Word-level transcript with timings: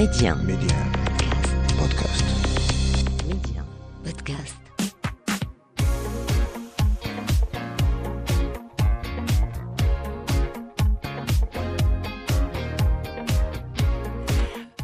Média. 0.00 0.34
Média. 0.34 0.78
Podcast. 1.78 2.24
Média. 3.28 3.62
Podcast. 4.02 4.56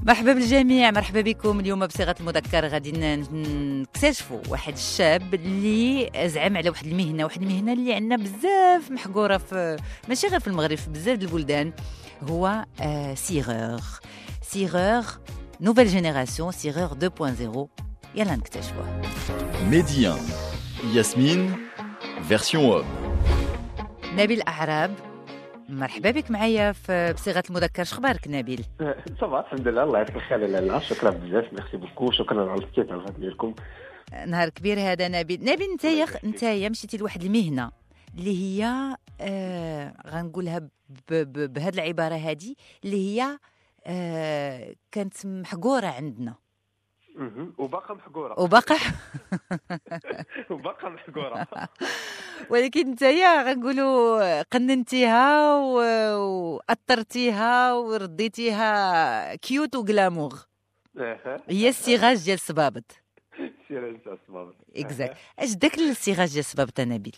مرحبا 0.03 0.33
بالجميع 0.33 0.91
مرحبا 0.91 1.21
بكم 1.21 1.61
اليوم 1.61 1.87
بصيغة 1.87 2.15
المذكر 2.21 2.67
غادي 2.69 2.93
نكتشفوا 2.93 4.41
واحد 4.49 4.73
الشاب 4.73 5.35
اللي 5.35 6.11
زعم 6.29 6.57
على 6.57 6.71
واحد 6.71 6.87
المهنة 6.87 7.25
واحد 7.25 7.43
المهنة 7.43 7.73
اللي 7.73 7.95
عندنا 7.95 8.17
بزاف 8.17 8.91
محقورة 8.91 9.37
في 9.37 9.77
ماشي 10.09 10.27
غير 10.27 10.41
في 10.41 10.47
المغرب 10.49 10.77
في 10.79 10.91
بزاف 10.91 11.19
د 11.19 11.23
البلدان 11.23 11.73
هو 12.31 12.65
آه 12.81 13.15
cireur 13.15 13.81
cireur 14.51 15.05
nouvelle 15.61 15.87
génération 15.87 16.53
cireur 16.53 16.89
2.0 16.89 17.69
يلا 18.15 18.37
نكتشفوه 18.37 19.01
Médien. 19.71 20.19
Yasmine, 20.95 21.51
version 22.31 22.63
homme. 22.71 22.87
نبيل 24.17 24.43
اعراب 24.43 24.95
مرحبا 25.69 26.11
بك 26.11 26.31
معايا 26.31 26.73
في 26.73 27.13
بصيغه 27.13 27.43
المذكر 27.51 27.85
شخبارك 27.85 28.29
نبيل 28.29 28.65
ça 29.21 29.31
va 29.31 29.41
الحمد 29.41 29.69
لله 29.69 29.83
الله 29.83 29.99
يعطيك 29.99 30.17
الخير 30.17 30.39
لاله 30.39 30.79
شكرا 30.79 31.11
بزاف 31.11 31.53
merci 31.53 31.77
beaucoup 31.77 32.11
شكرا 32.11 32.51
على 32.51 32.61
الاستضافه 32.65 33.19
ديالكم 33.19 33.55
نهار 34.27 34.49
كبير 34.49 34.81
هذا 34.81 35.09
نبيل 35.09 35.45
نبيل 35.45 35.67
نتايا 35.75 36.07
نتايا 36.25 36.69
مشيتي 36.69 36.97
لواحد 36.97 37.23
المهنه 37.25 37.71
اللي 38.19 38.39
هي 38.63 38.73
آه 39.21 39.95
غنقولها 40.07 40.59
ب- 40.59 40.69
ب- 41.11 41.53
بهذه 41.53 41.75
العباره 41.75 42.15
هذه 42.15 42.55
اللي 42.85 42.97
هي 43.17 43.23
آه 43.23 43.39
كانت 44.93 45.27
محقوره 45.27 45.87
عندنا. 45.87 46.35
وباقا 47.59 47.95
محقوره 47.95 48.41
وباقا 48.41 48.77
وباقا 50.51 50.89
محقوره 50.89 51.47
ولكن 52.51 52.91
نتايا 52.91 53.43
غنقولوا 53.43 54.43
قننتيها 54.43 55.55
وأثرتيها 55.57 57.75
ورديتيها 57.75 59.35
كيوت 59.35 59.77
وغلامور 59.77 60.35
أها. 60.97 61.37
هي 61.49 61.69
الصيغاج 61.69 62.25
ديال 62.25 62.35
الصبابط 62.35 63.03
سير 63.69 63.91
انت 63.91 64.07
اسمع 64.07 64.53
exact 64.77 65.17
أش 65.39 65.55
داك 65.55 65.79
الصيغاج 65.79 66.29
ديال 66.29 66.39
الصبابط 66.39 66.81
نبيل 66.81 67.17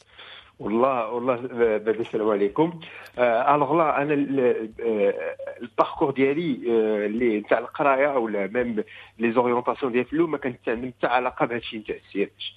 والله 0.59 1.09
والله 1.12 1.37
بعد 1.78 1.89
السلام 2.01 2.28
عليكم. 2.31 2.81
آه 3.19 3.55
alors 3.55 3.77
لا 3.78 4.03
أنا 4.03 4.14
ال- 4.14 4.70
آه، 4.81 5.37
ال 5.62 5.68
parcours 5.68 6.11
ديالي 6.11 6.61
آه، 6.70 7.06
اللي 7.06 7.39
نتاع 7.41 7.59
القراية 7.59 8.19
ولا 8.19 8.47
même 8.47 8.84
les 9.19 9.33
orientations 9.33 9.92
ديال 9.92 10.05
الفلو 10.05 10.27
ما 10.27 10.39
كانت 10.39 10.69
عندهم 10.69 10.92
حتى 10.98 11.06
علاقة 11.06 11.47
بهذا 11.47 11.59
الشيء 11.59 11.81
نتاع 11.81 11.97
ال 11.97 12.05
cirage 12.05 12.52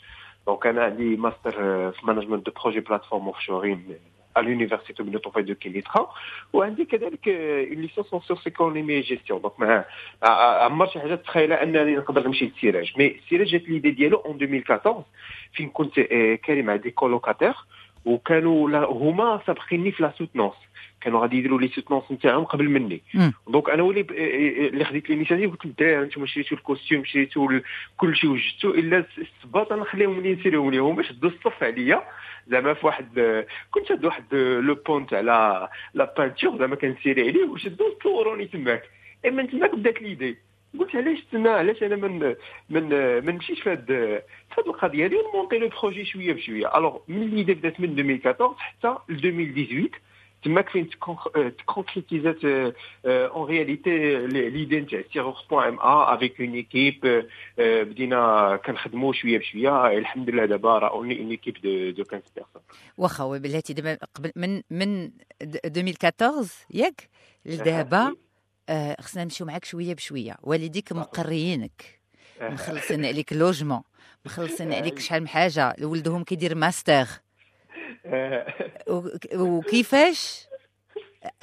donc 0.48 0.68
أنا 0.68 0.84
عندي 0.84 1.16
ماستر 1.16 1.56
آه، 1.60 1.90
في 1.90 2.06
management 2.06 2.46
de 2.46 2.52
projet 2.62 2.80
plateforme 2.80 3.26
offshoring 3.26 3.84
à 4.40 4.42
l'université 4.42 5.04
de 5.04 5.18
Toffay 5.26 5.44
de 5.44 5.54
Kenitra 5.64 6.02
وعندي 6.54 6.86
كذلك 6.86 7.28
une 7.30 7.82
licence 7.82 8.14
en 8.14 8.20
sciences 8.20 8.48
économie 8.48 9.00
gestion 9.02 9.42
donc 9.42 9.60
مع 9.60 9.86
ع- 10.24 10.64
عمر 10.66 10.88
شي 10.88 11.00
حاجة 11.00 11.16
تخيل 11.16 11.54
أنني 11.54 11.96
نقدر 11.96 12.28
نمشي 12.28 12.46
لل 12.46 12.58
cirage 12.58 12.94
mais 12.98 13.08
ال 13.08 13.13
cirage 13.13 13.48
جات 13.48 13.70
l'idée 13.70 13.92
ديالو 13.92 14.18
en 14.18 14.36
2014 14.42 15.04
فين 15.54 15.70
كنت 15.70 16.00
آه، 16.00 16.36
كاري 16.36 16.62
مع 16.62 16.76
des 16.76 16.92
colocataires 16.92 17.54
وكانوا 18.06 18.86
هما 18.86 19.42
سابقيني 19.48 19.92
في 19.92 20.04
la 20.04 20.14
soutenance 20.18 20.54
كانوا 21.02 21.22
غادي 21.22 21.38
يديروا 21.38 21.62
les 21.62 21.68
soutenances 21.68 22.04
نتاعهم 22.12 22.44
قبل 22.44 22.70
مني. 22.70 23.02
donc 23.48 23.70
أنا 23.70 23.84
ولي 23.84 24.04
ب- 24.04 24.12
اللي 24.12 24.86
خديت 24.86 25.10
l'initiative 25.10 25.52
قلت 25.52 25.66
للدراري 25.66 26.04
أنتم 26.04 26.26
شريتوا 26.26 26.58
ال 26.58 26.64
costume 26.64 27.06
شريتوا 27.06 27.60
كل 27.98 28.16
شيء 28.16 28.30
وجدتوا 28.30 28.74
إلا 28.74 29.06
الصباط 29.18 29.72
أنا 29.72 29.82
نخليهم 29.82 30.18
اللي 30.18 30.34
نسيرهم 30.34 30.72
ليهم 30.72 30.96
باش 30.96 31.08
شدوا 31.10 31.30
الصف 31.30 31.64
عليا. 31.64 32.04
زعما 32.48 32.74
في 32.74 32.86
واحد 32.86 33.44
كنت 33.72 33.88
شاد 33.88 34.06
واحد 34.06 34.36
le 34.36 34.76
pot 34.88 35.08
تاع 35.08 35.20
la 35.94 36.14
peinture 36.18 36.58
زعما 36.60 36.76
كنسيري 36.76 37.30
عليه 37.30 37.46
وشدوا 37.46 37.88
صوروني 38.04 38.46
تماك. 38.46 38.84
اي 39.26 39.32
من 39.32 39.50
تماك 39.50 39.76
بدات 39.76 40.02
l'idée 40.02 40.38
قلت 40.96 41.08
علاش 41.08 41.20
تما 41.32 41.50
علاش 41.50 41.84
أنا 41.84 41.96
من 41.96 42.36
من 42.70 42.90
ما 43.26 43.32
نمشيش 43.32 43.62
في 43.62 43.70
هاد 43.72 43.86
في 43.86 44.22
هاد 44.60 44.68
القضية 44.68 45.06
هادي 45.06 45.16
ونمونطي 45.16 45.58
le 45.58 45.70
projet 45.82 46.06
شوية 46.06 46.34
بشوية. 46.34 46.78
alors 46.78 46.98
من 47.08 47.30
l'idée 47.30 47.54
بدات 47.54 47.80
من 47.80 48.00
2014 48.00 48.56
حتى 48.60 48.88
ل 49.10 49.14
2018 49.16 49.90
تماك 50.44 50.70
فين 50.70 50.90
تكونكريتيزات 51.58 52.38
en 53.06 53.48
réalité 53.50 54.28
l'idée 54.28 54.80
نتاع 54.80 55.02
cireur 55.14 55.36
point 55.50 55.68
ma 55.68 55.80
avec 55.80 56.42
une 56.42 56.54
équipe 56.54 57.26
بدينا 57.58 58.56
كنخدموا 58.66 59.14
شوية 59.14 59.38
بشوية. 59.40 59.98
الحمد 59.98 60.30
لله 60.30 60.46
دابا 60.46 60.78
راه 60.80 60.90
une 60.90 61.12
une 61.12 61.30
équipe 61.30 61.54
de 61.64 61.90
de 61.90 62.04
15 62.04 62.22
personnes 62.36 62.62
واخا 62.98 63.38
بلاتي 63.38 63.74
دابا 63.74 63.98
قبل 64.16 64.32
من 64.36 64.62
من 64.70 65.08
د- 65.42 65.60
2014 65.66 66.66
ياك؟ 66.74 67.10
لدابا؟ 67.46 68.16
آه 68.72 68.96
خصنا 69.02 69.24
نمشيو 69.24 69.48
معاك 69.48 69.66
شوية 69.66 69.94
بشوية. 69.94 70.36
والديك 70.44 70.92
مقريينك. 70.92 72.00
مخلصين 72.42 73.06
عليك 73.06 73.34
logement. 73.34 73.82
مخلصين 74.26 74.74
عليك 74.74 75.00
شحال 75.00 75.22
من 75.22 75.28
حاجة. 75.28 75.76
ولدهم 75.82 76.24
كيدير 76.24 76.56
ماستر. 76.56 77.08
وك- 78.88 79.28
وكيفاش؟ 79.36 80.46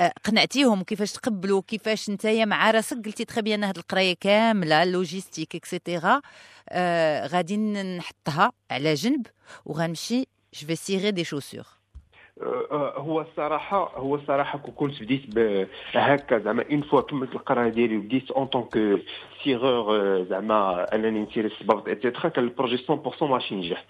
آه، 0.00 0.12
قنعتيهم 0.24 0.82
كيفاش 0.82 1.12
تقبلوا 1.12 1.62
كيفاش 1.66 2.10
نتايا 2.10 2.44
مع 2.44 2.70
راسك؟ 2.70 2.96
قلتي 3.04 3.24
très 3.24 3.42
bien 3.42 3.64
هاد 3.64 3.76
القراية 3.78 4.16
كاملة 4.20 4.84
logistique 4.84 5.54
et 5.56 5.72
cetera 5.72 6.20
آه 6.68 7.26
غادي 7.26 7.56
نحطها 7.56 8.52
على 8.70 8.94
جنب 8.94 9.26
وغنمشي 9.64 10.20
je 10.54 10.66
vais 10.66 10.76
cirer 10.76 11.10
des 11.10 11.24
chaussures 11.24 11.60
آه، 11.60 11.77
هو 12.96 13.20
الصراحه 13.20 13.92
هو 13.96 14.14
الصراحة 14.14 14.58
كون 14.58 14.72
كنت 14.74 15.02
بديت 15.02 15.22
هكا 15.92 16.38
زعما 16.38 16.64
une 16.70 16.80
fois 16.80 17.00
كملت 17.00 17.32
القرايه 17.34 17.68
ديالي 17.68 17.96
وبديت 17.96 18.30
en 18.30 18.46
tant 18.46 18.77
que 18.77 19.00
cireur 19.44 20.22
زعما 20.24 20.86
انني 20.94 21.20
نسير 21.20 21.44
الصباغ 21.44 21.92
et 21.92 22.01
cetera 22.01 22.28
كان 22.28 22.44
ال 22.44 22.49
projet 22.49 22.78
100% 23.18 23.22
ماشي 23.22 23.54
ينجح 23.54 23.84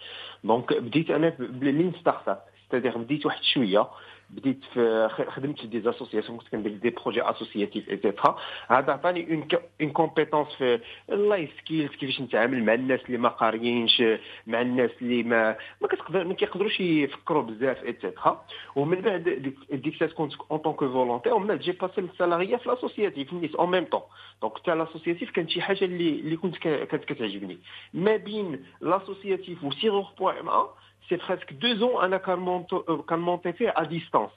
donc 0.44 0.72
بديت 0.72 1.10
أنا 1.10 1.32
ب 1.38 1.92
lean 2.00 2.28
startup 2.28 2.38
c'est-à-dire 2.66 2.98
بديت 2.98 3.26
واحد 3.26 3.42
شوية. 3.42 3.88
بديت 4.30 4.64
في 4.74 5.08
خدمت 5.28 5.66
des 5.66 5.90
associations 5.90 6.38
كنت 6.38 6.48
كندير 6.48 6.72
des 6.72 6.90
projets 6.90 7.22
associatifs 7.22 7.90
et 7.90 8.02
cetera 8.02 8.38
هذا 8.68 8.92
عطاني 8.92 9.46
une 9.80 9.90
compétence 9.90 10.48
في 10.48 10.80
ال 11.12 11.20
life 11.20 11.50
skills 11.58 11.90
كيفاش 11.90 12.20
نتعامل 12.20 12.64
مع 12.64 12.74
الناس 12.74 13.00
اللي 13.06 13.18
ما 13.18 13.28
قاريينش 13.28 14.02
مع 14.46 14.60
الناس 14.60 14.90
اللي 15.02 15.22
ما 15.22 15.56
ما 15.80 15.88
كتقدر 15.88 16.24
ما 16.24 16.34
كيقدروش 16.34 16.80
يفكروا 16.80 17.42
بزاف 17.42 17.84
et 17.84 17.99
cetera 17.99 18.44
ومن 18.76 19.00
بعد 19.00 19.54
ديك 19.70 20.04
كنت 20.04 20.32
en 20.50 20.58
tant 20.58 20.70
que 20.70 20.78
volontaire 20.78 21.34
ومن 21.34 21.46
بعد 21.46 21.58
j'ai 21.58 21.72
passé 21.72 22.00
لل 22.00 22.11
salariat 22.11 22.56
في 22.56 22.68
l'associatif 22.68 23.32
نيت 23.32 23.54
en 23.54 23.70
même 23.70 23.84
temps 23.84 24.02
donc 24.42 24.58
تاع 24.64 24.74
l'associatif 24.74 25.30
كانت 25.30 25.50
شي 25.50 25.62
حاجة 25.62 25.84
اللي 25.84 26.10
اللي 26.10 26.36
كنت 26.36 26.58
كانت 26.58 27.04
كتعجبني 27.04 27.58
ما 27.94 28.16
بين 28.16 28.64
l'associatif 28.80 29.64
و 29.64 29.70
cireur 29.70 30.06
point 30.18 30.48
ma 30.48 30.66
c'est 31.02 31.16
presque 31.16 31.52
deux 31.52 31.74
ans 31.74 32.04
أنا 32.04 32.16
كنمونتو 32.16 33.02
كنمونتي 33.02 33.52
فيه 33.52 33.74
à 33.76 33.82
distance 33.84 34.30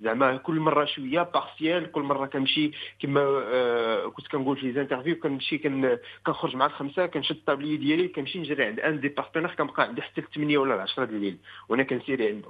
زعما 0.00 0.36
كل 0.36 0.60
مرة 0.60 0.84
شوية 0.84 1.22
partiel 1.22 1.92
كل 1.92 2.02
مرة 2.02 2.26
كنمشي 2.26 2.70
كما 3.00 3.20
آه 3.20 4.08
كنت 4.08 4.28
كنقول 4.28 4.56
في 4.56 4.72
les 4.72 4.82
interviews 4.82 5.16
كنمشي 5.16 5.58
كن 5.58 5.98
كنخرج 6.26 6.56
مع 6.56 6.66
الخمسه 6.66 7.06
كنشد 7.06 7.36
ال 7.36 7.41
tablier 7.41 7.76
ديالي 7.76 8.08
كنمشي 8.08 8.38
نجري 8.38 8.64
عند 8.64 8.80
un 8.80 9.00
des 9.00 9.08
partenaires 9.08 9.54
كنبقى 9.54 9.82
عندي 9.82 10.02
حتى 10.02 10.20
ل 10.20 10.24
8 10.34 10.58
ولا 10.58 10.82
10 10.82 11.04
د 11.04 11.10
الليل. 11.10 11.36
وأنا 11.68 11.82
كنسيري 11.82 12.28
عنده 12.28 12.48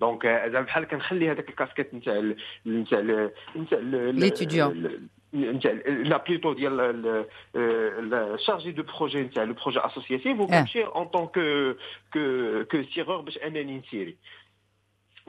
donc 0.00 0.26
آه، 0.26 0.48
زعما 0.48 0.66
بحال 0.66 0.84
كنخلي 0.84 1.30
هذاك 1.30 1.48
الكاسكيت 1.48 1.94
نتاع 1.94 2.32
نتاع 2.66 3.28
نتاع 3.56 3.78
l'étudiant. 4.10 5.00
نتاع 5.34 5.72
لا 5.86 6.16
plutôt 6.16 6.52
ديال 6.52 7.24
chargé 8.46 8.72
de 8.72 8.82
projet 8.82 9.20
نتاع 9.22 9.44
le 9.44 9.54
projet 9.54 9.78
associatif 9.80 10.40
وكنمشي 10.40 10.84
en 10.84 11.04
tant 11.04 11.26
que 11.26 11.72
que 12.12 12.64
que 12.70 12.82
cireur 12.94 13.20
باش 13.20 13.38
انني 13.38 13.78
نسيري. 13.78 14.16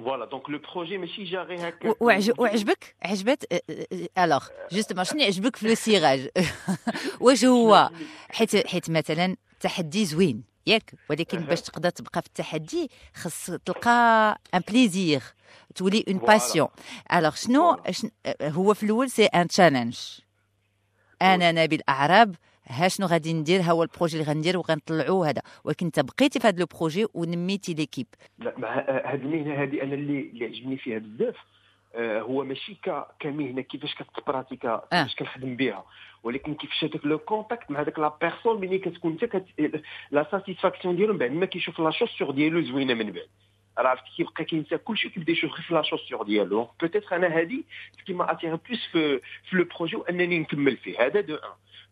voilà 0.04 0.26
donc 0.26 0.50
le 0.50 0.60
projet 0.60 0.98
ماشي 0.98 1.24
جا 1.24 1.40
غير 1.44 1.68
هكا 1.68 1.94
وعج- 2.00 2.40
وعجبك 2.40 2.96
عجبت 3.02 3.64
alors 4.18 4.48
justement 4.72 5.04
شنو 5.06 5.20
يعجبك 5.22 5.56
في 5.56 5.68
le 5.68 5.76
cirage 5.76 6.30
واش 7.20 7.46
هو 7.46 7.90
حيت 8.32 8.68
حيت 8.68 8.90
مثلا 8.90 9.36
تحدي 9.60 10.06
زوين 10.06 10.44
ياك 10.68 10.94
ولكن. 11.10 11.40
باش 11.40 11.62
تقدر 11.62 11.90
تبقى 11.90 12.22
في 12.22 12.28
التحدي 12.28 12.90
خص 13.16 13.52
تلقى 13.66 14.40
un 14.54 14.62
plaisir 14.68 15.22
تولي 15.76 16.06
une. 16.08 16.18
passion 16.18 16.68
alors 17.14 17.36
شنو 17.36 17.78
هو 18.42 18.74
في 18.74 18.84
الأول 18.84 19.10
c'est 19.12 19.26
un 19.26 19.48
challenge 19.48 19.98
أنا 21.22 21.52
نبيل 21.52 21.82
اعراب 21.90 22.36
ها 22.70 22.88
شنو 22.88 23.08
غادي 23.08 23.34
ندير 23.34 23.62
ها 23.62 23.72
هو 23.72 23.84
ال 23.84 23.89
projet 23.89 24.20
اللي 24.20 24.32
غندير 24.32 24.58
وغنطلعوه 24.58 25.30
هذا. 25.30 25.42
ولكن 25.64 25.86
انت 25.86 26.00
بقيتي 26.00 26.40
في 26.40 26.48
هذا 26.48 26.60
le 26.60 26.66
projet 26.66 27.06
ونميتي 27.14 27.74
l'équipe. 27.74 28.08
لا 28.40 28.54
مع 28.58 28.86
هاد 28.90 29.22
المهنة 29.22 29.64
هذه 29.64 29.84
أنا 29.84 29.94
اللي 29.94 30.20
اللي 30.20 30.46
عجبني 30.46 30.78
فيها 30.78 31.00
بزاف 31.00 31.36
آه، 31.96 32.22
هو 32.22 32.44
ماشي 32.44 32.78
كمهنة 33.20 33.62
كيفاش 33.62 33.96
كتبراتيكا 33.96 34.84
كيفاش 34.92 35.16
كنخدم 35.16 35.56
بها. 35.56 35.86
ولكن 36.24 36.56
كيفاش 36.56 36.84
هذاك 36.84 37.06
le 37.06 37.20
contact 37.20 37.72
مع 37.72 37.84
داك 37.84 38.00
la 38.00 38.14
personne 38.22 38.62
ملي 38.62 38.80
كتكون 38.80 39.12
انت 39.12 39.26
كت... 39.26 39.46
la 40.12 40.28
satisfaction 40.32 40.96
ديالو 40.96 41.14
من 41.14 41.20
بعد 41.20 41.32
ما 41.32 41.46
كيشوف 41.46 41.80
la 41.80 41.92
chaussure 41.92 42.32
ديالو 42.32 42.62
زوينة 42.62 42.94
من 42.94 43.12
بعد. 43.12 43.28
راه 43.78 43.90
عرفتي 43.90 44.10
كيبقى 44.18 44.46
كينسى 44.46 44.78
كلشي 44.78 45.10
كيبدا 45.10 45.32
يشوف 45.32 45.52
غير 45.52 45.62
في 45.62 45.74
la 45.74 45.82
chaussure 45.82 46.24
ديالو. 46.24 46.70
peut-être 46.82 47.16
أنا 47.16 47.28
هذه 47.28 47.64
ce 48.02 48.14
qui 48.14 48.32
m'attire 48.32 48.56
plus 48.56 48.88
في 48.92 49.20
في 49.50 49.56
le 49.56 49.66
projet 49.78 49.96
وأنني 49.96 50.40
نكمل 50.40 50.78
فيه. 50.78 51.06
هذا 51.06 51.22
de 51.22 51.36
un 51.36 51.50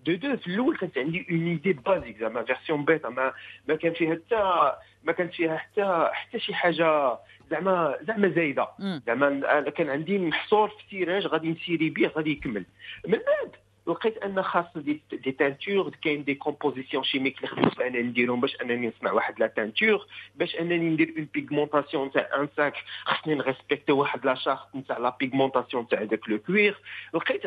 de 0.07 0.15
deux 0.15 0.37
في 0.37 0.47
الأول 0.47 0.77
كانت 0.77 0.97
عندي 0.97 1.27
une 1.31 1.47
idée 1.47 1.73
basique 1.73 2.17
زعما 2.19 2.43
version 2.43 2.85
bêta 2.85 3.09
ما 3.09 3.33
ما 3.67 3.75
كان 3.75 3.93
فيها 3.93 4.15
حتى 4.15 4.71
ما 5.03 5.11
كانت 5.11 5.33
فيها 5.33 5.57
حتى 5.57 6.09
حتى 6.13 6.39
شي 6.39 6.53
حاجة 6.53 7.17
زعما 7.51 7.95
زعما 8.01 8.29
زايده. 8.29 8.67
زعما 9.07 9.69
كان 9.69 9.89
عندي 9.89 10.19
محصور 10.19 10.69
في 10.69 10.89
تيراج 10.89 11.27
غادي 11.27 11.49
نسيري 11.51 11.89
بيه 11.89 12.07
غادي 12.07 12.31
يكمل 12.31 12.65
من 13.07 13.17
بعد 13.17 13.51
لقيت 13.87 14.17
أن 14.17 14.43
خاص 14.43 14.65
des, 14.75 15.01
des 15.11 15.31
teintures 15.31 15.91
كاين 16.01 16.23
des 16.23 16.35
compositions 16.35 17.03
chimiques 17.03 17.37
اللي 17.37 17.47
خدمت 17.47 17.79
أنا 17.81 18.01
نديرهم 18.01 18.41
باش 18.41 18.61
أنني 18.61 18.87
نصنع 18.87 19.11
واحد 19.11 19.39
la 19.39 19.47
teinture 19.47 20.07
باش 20.35 20.55
أنني 20.55 20.77
ندير 20.77 21.13
une 21.17 21.27
pigmentation 21.33 22.11
تاع 22.11 22.29
un 22.35 22.47
sac 22.57 22.73
خصني 23.05 23.35
نريسبكتي 23.35 23.91
واحد 23.91 24.25
la 24.25 24.35
charte 24.35 24.75
نتاع 24.75 24.97
la 24.97 25.17
pigmentation 25.19 25.87
تاع 25.87 26.03
داك 26.03 26.29
le 26.29 26.39
cuir 26.39 26.77
لقيت 27.13 27.41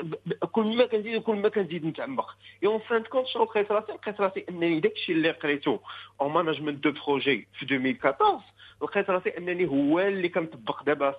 كل 0.52 0.76
ما 0.76 0.86
كنزيد 0.86 1.22
كل 1.22 1.36
ما 1.36 1.48
كنزيد 1.48 1.86
نتعمق. 1.86 2.36
en 2.64 2.78
fin 2.78 3.02
de 3.02 3.08
compte 3.08 3.26
شنو 3.26 3.44
لقيت 3.44 3.72
راسي؟ 3.72 3.92
لقيت 3.92 4.20
راسي 4.20 4.44
أنني 4.48 4.80
داكشي 4.80 5.12
اللي 5.12 5.30
قريتو 5.30 5.78
en 6.20 6.32
management 6.32 6.84
de 6.84 6.92
projet 7.06 7.48
في 7.58 7.62
2014 7.62 8.40
لقيت 8.82 9.10
راسي 9.10 9.28
انني 9.38 9.66
هو 9.68 10.00
اللي 10.00 10.28
كنطبق 10.28 10.82
دابا 10.82 11.14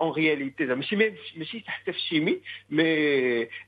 en 0.00 0.12
réalité 0.12 0.66
زعما 0.66 0.80
ماشي 0.92 0.96
ماشي 1.36 1.64
حتى 1.66 1.92
في 1.92 1.98
ال 1.98 2.04
chimie 2.04 2.40
mais 2.70 2.84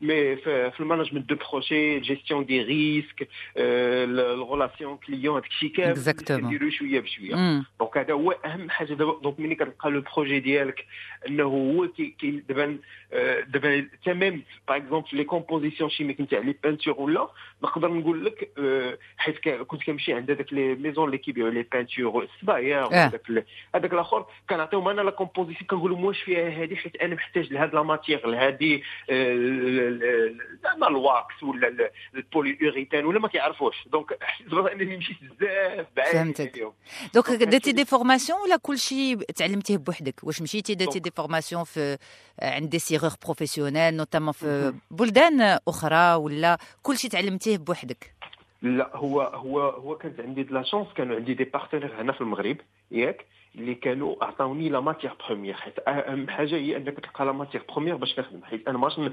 mais 0.00 0.36
في 0.36 0.70
في 0.70 0.80
ال 0.80 0.85
management 0.85 1.28
de 1.28 1.36
projet 1.50 2.00
gestion 2.00 2.31
des 2.31 2.44
risques 2.44 3.28
ال 3.56 3.72
relation 3.72 4.96
client 4.96 5.36
هذاك 5.36 5.46
الشيء 5.50 5.70
كامل 5.72 5.96
exactement. 5.96 6.32
كنديرو 6.32 6.70
شوية 6.70 7.00
بشوية. 7.00 7.34
مم. 7.34 7.64
donc 7.80 7.98
هذا 7.98 8.12
هو 8.14 8.30
أهم 8.30 8.70
حاجة. 8.70 8.94
دابا 8.94 9.20
donc 9.22 9.40
ملي 9.40 9.54
كتلقى 9.54 9.90
le 9.90 10.02
projet 10.16 10.40
ديالك 10.40 10.84
إنه 11.28 11.44
هو 11.44 11.88
كي 11.88 12.14
كي 12.18 12.30
دابا 12.48 12.78
آه، 13.12 13.40
دابا 13.40 13.88
تمام. 14.04 14.42
par 14.68 14.76
exemple 14.76 15.08
les 15.12 15.24
compositions 15.24 15.90
chimiques 15.90 16.20
نتاع 16.20 16.38
les 16.38 16.54
peintures 16.64 16.94
ولا 17.00 17.28
نقدر 17.64 17.92
نقول 17.92 18.24
لك 18.24 18.50
آه، 18.58 18.98
حيت 19.16 19.38
كا- 19.38 19.62
كنت 19.62 19.82
كنمشي 19.82 20.12
عند 20.12 20.30
هذاك 20.30 20.52
les 20.52 20.74
maisons 20.74 21.04
اللي 21.06 21.18
كيبيعوا 21.18 21.50
les 21.50 21.62
peintures 21.72 22.22
الصبايا 22.24 23.07
وهذاك 23.08 23.30
ال- 23.30 23.44
هذاك 23.74 23.92
الآخر 23.92 24.26
كنعطيهم 24.50 24.88
أنا 24.88 25.00
la 25.00 25.10
composition 25.10 25.66
كنقول 25.70 25.90
لهم 25.90 26.04
واش 26.04 26.22
فيها 26.22 26.48
هذه 26.48 26.74
حيت 26.74 26.96
أنا 26.96 27.14
محتاج 27.14 27.52
لهاد 27.52 27.74
la 27.74 27.82
matière 27.82 28.26
لهادي 28.26 28.82
آه، 29.10 30.32
زعما 30.62 30.88
ال 30.88 31.02
wax 31.02 31.42
ولا 31.42 31.68
ال- 31.68 31.90
ال 32.14 32.58
polyuréthane 32.62 33.04
ولا 33.04 33.20
ما 33.20 33.28
كيعرفوش. 33.28 33.76
donc 33.88 34.18
حسيت 34.22 34.52
أنني 34.52 34.96
مشيت 34.96 35.16
بزاف 35.22 35.86
بعيد 35.96 36.12
فهمتك. 36.12 36.72
donc 37.14 37.30
درتي 37.30 37.72
des 37.72 37.84
formations 37.84 38.38
ولا 38.40 38.56
كلشي 38.56 39.16
تعلمتيه 39.16 39.76
بوحدك؟ 39.76 40.14
واش 40.22 40.42
مشيتي 40.42 40.74
درتي 40.74 40.98
des 40.98 41.10
formations 41.16 41.64
في 41.64 41.98
عند 42.42 42.68
des 42.70 42.78
cireurs 42.78 43.10
professionnels 43.24 43.94
notamment 43.96 44.32
في. 44.32 44.72
بلدان 44.90 45.58
أخرى 45.68 46.14
ولا 46.14 46.58
كلشي 46.82 47.08
تعلمتيه 47.08 47.56
بوحدك؟ 47.58 48.14
لا 48.62 48.96
هو 48.96 49.22
هو 49.22 49.60
هو 49.60 49.96
كانت 49.96 50.20
عندي 50.20 50.42
la 50.42 50.62
chance 50.62 50.86
كانوا 50.96 51.16
عندي 51.16 51.34
des 51.34 51.44
partenaires 51.44 52.00
هنا 52.00 52.12
في 52.12 52.20
المغرب. 52.20 52.56
ياك 52.90 53.26
اللي 53.54 53.74
كانوا 53.74 54.24
عطاوني 54.24 54.68
la 54.68 54.80
matière 54.80 55.12
première. 55.28 55.54
حيت 55.54 55.74
أهم 55.88 56.30
حاجة 56.30 56.54
هي 56.56 56.76
أنك 56.76 57.00
تلقى 57.00 57.24
la 57.24 57.32
matière 57.32 57.60
première 57.68 57.96
باش 57.96 58.18
نخدم 58.18 58.44
حيت 58.44 58.68
أنا 58.68 58.78
ماش 58.78 58.98
ن- 58.98 59.12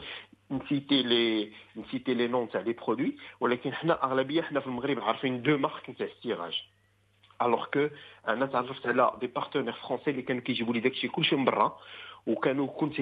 نسيتي 0.51 1.03
لي 1.03 1.51
نسيتي 1.75 2.13
لي 2.13 2.27
نون 2.27 2.49
تاع 2.49 2.61
les 2.61 2.73
produits 2.73 3.15
ولكن 3.39 3.73
حنا 3.73 4.03
أغلبية 4.03 4.41
حنا 4.41 4.59
في 4.59 4.67
المغرب 4.67 4.99
عارفين 4.99 5.41
deux 5.41 5.57
marques 5.57 5.91
تاع 5.97 6.07
السيراج 6.07 6.63
alors 7.41 7.65
que 7.65 7.87
أنا 8.27 8.45
تعرفت 8.45 8.87
على 8.87 9.11
des 9.21 9.27
partenaires 9.27 9.73
français 9.73 10.09
اللي 10.11 10.21
كانوا 10.21 10.41
كيجيبوا 10.41 10.73
لي 10.73 10.79
داكشي 10.79 11.07
كلشي 11.07 11.35
من 11.35 11.45
برا. 11.45 11.77
وكانوا 12.27 12.67
كنت 12.67 13.01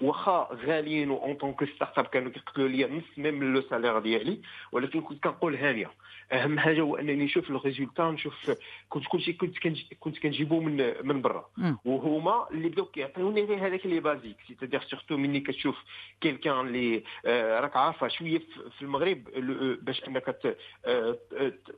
واخا 0.00 0.48
غاليين 0.66 1.10
en 1.10 1.34
tant 1.34 1.64
que 1.64 1.98
start-up 1.98 2.06
كانوا 2.06 2.30
كيقتلوا 2.32 2.68
لي 2.68 2.84
نص 2.84 3.18
même 3.18 3.54
le 3.54 3.62
salaire 3.62 3.98
ديالي 3.98 4.40
ولكن 4.72 5.00
كنت 5.00 5.24
كنقول 5.24 5.56
هانية. 5.56 5.90
أهم 6.32 6.58
حاجة 6.58 6.80
هو 6.80 6.96
أنني 6.96 7.24
نشوف 7.24 7.50
le 7.50 7.58
résultat 7.64 8.10
نشوف 8.10 8.50
كنت 8.88 9.04
كلشي 9.06 9.32
كنت 9.32 9.58
كنت 10.00 10.18
كنجيبو 10.18 10.60
من 10.60 10.94
من 11.06 11.22
برا. 11.22 11.48
وهما 11.84 12.46
اللي 12.50 12.68
بداو 12.68 12.84
كيعطيوني 12.84 13.44
غير 13.44 13.66
هذاك 13.66 13.84
ال 13.84 13.88
les 13.88 14.00
basiques 14.00 14.36
c'est-à-dire 14.48 14.80
surtout 14.80 15.16
مني 15.16 15.40
كتشوف 15.40 15.76
quelqu'un 16.20 16.60
اللي 16.66 17.02
آه، 17.26 17.60
راك 17.60 17.76
عارفة 17.76 18.08
شوية 18.08 18.38
في- 18.78 18.82
المغرب 18.82 19.28
ال- 19.28 19.76
باش 19.80 20.04
أنك 20.08 20.36
آه، 20.86 21.18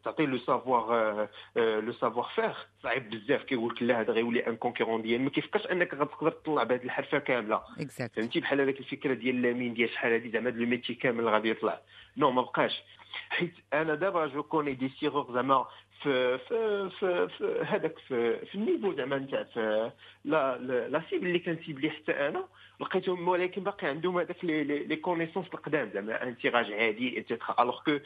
تعطي 0.04 0.26
le 0.26 0.38
savoir 0.38 1.28
le 1.56 1.93
savoir-faire 1.93 2.52
صعيب 2.82 3.10
بزاف 3.10 3.42
كيقول 3.42 3.75
لك 3.75 3.82
لا 3.82 4.00
هذا 4.00 4.12
غيولي 4.12 4.46
un 4.46 4.56
concurrent 4.56 5.02
ديال 5.02 5.22
ما 5.22 5.31
كيفكرش 5.31 5.66
أنك 5.66 5.94
غتقدر 5.94 6.31
تطلع 6.31 6.62
بهذه 6.62 6.86
الحرفة 6.87 7.19
كاملة. 7.19 7.62
exact 7.78 8.17
فهمتي؟ 8.17 8.41
بحال 8.41 8.61
هذاك 8.61 8.81
الفكرة 8.81 9.15
ديال 9.15 9.43
لامين 9.43 9.75
ديال 9.75 9.91
شحال 9.91 10.12
هذه 10.12 10.29
زعما 10.29 10.50
le 10.50 10.67
métier 10.67 10.94
كامل 10.94 11.29
غادي 11.29 11.50
يطلع. 11.50 11.81
non 12.17 12.31
ما 12.31 12.43
بقاش. 12.43 12.83
حيت 13.29 13.55
أنا 13.73 13.94
دابا 13.94 14.27
je 14.26 14.43
connais 14.43 14.75
des 14.75 14.88
cireurs 14.88 15.32
زعما 15.33 15.67
في 16.02 16.38
في 16.38 16.90
في, 17.00 17.28
في 17.28 17.64
هذاك 17.66 17.98
في, 17.98 18.46
في 18.46 18.54
ال 18.55 18.60
niveau 18.60 18.93
زعما 18.93 19.19
نتاع 19.19 19.93
la 20.25 20.58
la 20.88 21.02
cible 21.11 21.26
اللي 21.26 21.38
كنسيبلي 21.38 21.90
حتى 21.90 22.12
أنا 22.12 22.44
لقيتهم 22.81 23.28
ولكن 23.28 23.62
باقي 23.62 23.87
عندهم 23.87 24.19
هذاك 24.19 24.44
les 24.44 24.64
les 24.64 24.96
connaissances 24.96 25.46
القدام 25.54 25.90
زعما 25.94 26.22
un 26.23 26.38
cirage 26.38 26.73
عادي 26.72 27.20
et 27.20 27.31
cetera 27.31 27.62
alors 27.62 27.82
que 27.82 27.99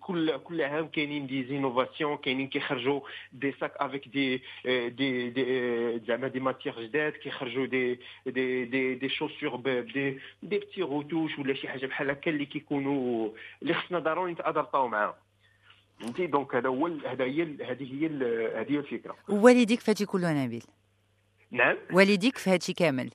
كل 0.00 0.36
كل 0.38 0.62
عام 0.62 0.88
كاينين 0.88 1.26
des 1.26 1.44
innovations 1.44 2.16
كاينين 2.16 2.48
كيخرجوا 2.48 3.00
des 3.32 3.52
sacs 3.60 3.72
avec 3.76 4.08
des 4.08 4.42
des 4.88 5.30
des 5.30 5.98
زعما 5.98 6.28
des 6.28 6.40
matières 6.40 6.80
جداد 6.82 7.12
كيخرجوا 7.12 7.66
des 7.66 8.00
des 8.26 8.64
des 8.64 8.94
des 8.94 9.08
chaussures 9.08 9.56
ب 9.56 9.71
des 9.71 10.18
des 10.42 10.58
petites 10.58 10.82
retouches 10.82 11.38
ولا 11.38 11.54
شي 11.54 11.68
حاجة 11.68 11.86
بحال 11.86 12.10
هكا 12.10 12.30
اللي 12.30 12.46
كيكونوا 12.46 13.30
اللي 13.62 13.74
خصنا 13.74 13.98
ضروري 13.98 14.32
نتادرطاو 14.32 14.88
معاهم. 14.88 15.14
فهمتي 16.00 16.26
donc 16.26 16.54
هذا 16.54 16.68
هو 16.68 16.86
هذا 16.86 17.24
هي 17.24 17.42
هذه 17.42 17.82
هي 17.82 18.06
هذه 18.60 18.72
هي 18.72 18.78
الفكرة. 18.78 19.16
والديك 19.28 19.80
فاتي 19.80 20.06
كله 20.06 20.44
نبيل 20.44 20.64
نعم. 21.50 21.76
والديك 21.92 22.38
في 22.38 22.50
هادشي 22.50 22.72
كامل. 22.72 23.10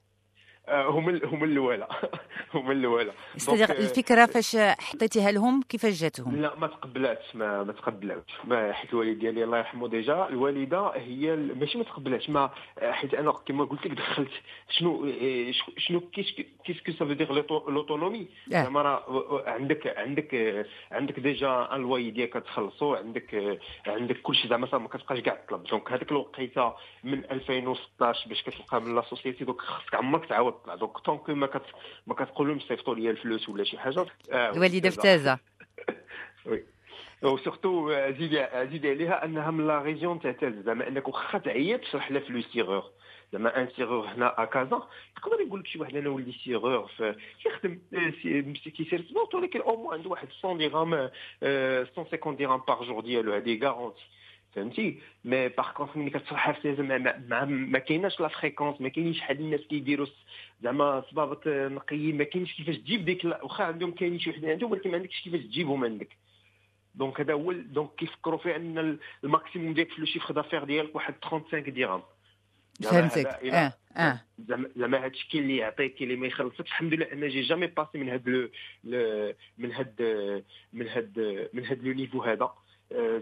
آه، 0.67 0.89
هم 0.89 1.09
ال- 1.09 1.25
هم 1.25 1.43
الأولى. 1.43 1.87
هم 2.53 2.71
الأولى. 2.71 3.11
آه، 3.49 3.53
الفكرة 3.71 4.25
فاش 4.25 4.57
حطيتيها 4.79 5.31
لهم 5.31 5.61
كيفاش 5.69 6.01
جاتهم؟ 6.01 6.35
لا 6.41 6.55
ما 6.59 6.67
تقبلاتش 6.67 7.35
ما 7.35 7.63
ما 7.63 7.73
تقبلاتش. 7.73 8.31
ما 8.43 8.73
حيت 8.73 8.89
الوالد 8.93 9.19
ديالي 9.19 9.43
الله 9.43 9.57
يرحمه 9.57 9.87
ديجا 9.87 10.27
الوالدة 10.29 10.87
هي 10.95 11.35
ماشي 11.35 11.77
ما 11.77 11.83
تقبلاتش 11.83 12.29
ما 12.29 12.49
حيت 12.81 13.13
أنا 13.13 13.31
كما 13.31 13.65
قلت 13.65 13.85
لك 13.87 13.91
دخلت 13.97 14.31
شنو 14.69 15.07
ش- 15.51 15.71
شنو 15.77 15.99
كيس 15.99 16.33
كيسكو 16.65 16.91
سافو 16.91 17.13
دير 17.13 17.33
لوتونومي 17.69 18.19
آه. 18.21 18.63
زعما 18.63 18.81
راه 18.81 19.43
عندك 19.47 19.97
عندك 19.97 20.35
آه، 20.35 20.65
عندك 20.91 21.19
ديجا 21.19 21.69
ان 21.75 22.11
ديالك 22.13 22.37
كتخلصو 22.37 22.95
عندك 22.95 23.35
آه، 23.35 23.57
عندك 23.87 24.21
كلشي 24.21 24.47
زعما 24.47 24.67
ما 24.73 24.87
كتبقاش 24.87 25.19
كاع 25.19 25.35
تطلب 25.35 25.63
دونك 25.63 25.91
هذيك 25.91 26.11
الوقيتة 26.11 26.73
من 27.03 27.23
2016 27.31 28.29
باش 28.29 28.43
كتلقى 28.43 28.81
من 28.81 28.95
لا 28.95 29.01
سوسيتي 29.01 29.45
دونك 29.45 29.61
خصك 29.61 29.95
عمرك 29.95 30.25
تعاود 30.25 30.50
تطلع 30.51 30.75
دونك 30.75 30.97
طونك 30.97 31.29
ما 31.29 31.47
كت 31.47 31.65
ما 32.07 32.13
كتقولهمش 32.13 32.63
صيفطوا 32.67 32.95
لي 32.95 33.09
الفلوس 33.09 33.49
ولا 33.49 33.63
شي 33.63 33.77
حاجة 33.77 34.05
الوالده. 34.31 34.57
فتازه 35.01 35.39
oui 36.45 36.63
و 37.23 37.32
surtout 37.32 37.91
زيد 37.91 38.47
زيد 38.71 38.85
عليها 38.85 39.25
انها 39.25 39.51
من 39.51 39.67
la 39.67 39.81
région 39.81 40.19
تاع 40.19 40.31
تازة 40.31 40.53
زعما 40.53 40.87
انك 40.87 41.07
واخا 41.07 41.37
تعيط 41.37 41.81
تشرح 41.81 42.11
لها 42.11 42.21
في 42.21 42.33
le 42.33 42.41
cireur 42.41 42.83
زعما 43.33 43.61
un 43.61 43.67
cireur 43.75 44.07
هنا 44.07 44.43
à 44.43 44.52
Casa 44.52 44.87
يقدر 45.17 45.41
يقول 45.41 45.59
لك 45.59 45.67
شي 45.67 45.79
واحد 45.79 45.95
أنا 45.95 46.09
ولدي 46.09 46.31
cireur 46.43 46.91
كيخدم 47.43 47.79
كيسير 48.77 49.05
sport 49.09 49.35
ولكن 49.35 49.61
au 49.61 49.75
moins 49.83 49.97
عنده 49.97 50.09
واحد 50.09 50.27
100 50.43 50.57
درهم 50.57 50.93
آه، 51.43 51.87
150 51.97 52.35
درهم 52.35 52.61
par 52.67 52.83
jour 52.83 53.01
ديالو 53.01 53.33
هذه 53.33 53.59
garantie 53.63 54.01
فهمتي؟ 54.55 54.99
mais 55.25 55.47
par 55.49 55.71
contre 55.71 55.97
ملي 55.97 56.09
كتشرحها 56.09 56.53
في 56.53 56.75
زعما 56.75 56.97
ما, 56.97 57.17
ما, 57.29 57.45
ما 57.45 57.79
كايناش 57.79 58.19
la 58.19 58.27
fréquence 58.27 58.81
ما 58.81 58.89
كاينينش 58.89 59.17
شحال 59.17 59.39
الناس 59.39 59.61
كيديروا 59.61 60.07
زعما 60.63 61.03
صبابط 61.11 61.47
نقيين 61.47 62.17
ما 62.17 62.23
كاينش 62.23 62.53
كيفاش 62.53 62.77
تجيب 62.77 63.05
ديك 63.05 63.25
لا- 63.25 63.43
واخا 63.43 63.63
عندهم 63.63 63.91
كاينين 63.91 64.19
شي 64.19 64.29
وحدين 64.29 64.49
عندهم 64.49 64.71
ولكن 64.71 64.91
ما 64.91 64.97
عندكش 64.97 65.21
كيفاش 65.21 65.41
تجيبهم 65.41 65.83
عندك 65.85 66.17
donc 66.95 67.19
هذا 67.19 67.33
هو 67.33 67.51
donc 67.51 67.89
كيفكروا 67.97 68.37
في 68.37 68.55
ان 68.55 68.77
ال- 68.77 68.99
ال 69.23 69.30
maximum 69.30 69.73
ديالك 69.73 69.91
في 69.91 69.99
le 69.99 70.05
chiffre 70.05 70.33
d'affaires 70.33 70.63
ديالك 70.63 70.95
واحد 70.95 71.13
35 71.23 71.73
درهم 71.73 72.03
فهمتك 72.83 73.27
هذا 73.27 73.57
آه 73.57 73.73
آه 74.01 74.21
زعما 74.47 74.69
زعما 74.75 75.05
هادشي 75.05 75.27
كاين 75.31 75.43
اللي 75.43 75.57
يعطيك 75.57 76.01
اللي 76.01 76.15
ما 76.15 76.27
يخلصكش 76.27 76.69
الحمد 76.69 76.93
لله 76.93 77.11
أنا 77.11 77.27
j'ai 77.27 77.41
jamais 77.41 77.67
passé 77.67 77.97
من 77.97 78.09
هاد 78.09 78.49
من 79.57 79.71
هاد 79.71 80.01
من 80.73 80.87
هاد 80.87 81.19
من 81.53 81.65
هاد 81.65 81.83
le 81.83 81.93
niveau 81.93 82.23
هذا 82.23 82.53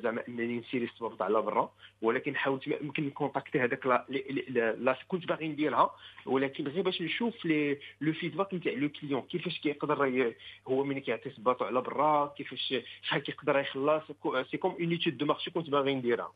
زعما 0.04 0.24
انني 0.28 0.60
نسير 0.60 0.84
الصبابط 0.84 1.22
على 1.22 1.42
برا 1.42 1.72
ولكن 2.02 2.36
حاولت 2.36 2.68
ما 2.68 2.76
يمكن 2.82 3.06
نكونتاكتي 3.06 3.60
هذاك 3.60 3.86
لا, 3.86 4.06
لا, 4.50 4.76
لا 4.76 4.98
كنت 5.08 5.26
باغي 5.26 5.48
نديرها 5.48 5.96
ولكن 6.26 6.68
غير 6.68 6.84
باش 6.84 7.02
نشوف 7.02 7.46
les 7.46 7.78
le 8.02 8.14
feedback 8.14 8.54
نتاع 8.54 8.74
le 8.74 8.90
client 8.90 9.22
كيفاش 9.22 9.60
كيقدر 9.60 10.34
هو 10.68 10.84
ملي 10.84 11.02
كيعطي 11.02 11.30
صباطو 11.30 11.66
على 11.66 11.82
برا 11.82 12.34
كيفاش 12.38 12.74
شحال 13.04 13.24
كيقدر 13.24 13.60
يخلص 13.60 14.04
c'est 14.52 14.58
comme 14.58 14.72
une 14.72 14.92
étude 14.92 15.18
de 15.18 15.26
marché 15.26 15.52
كنت 15.52 15.70
باغي 15.70 15.96
نديرها. 15.96 16.32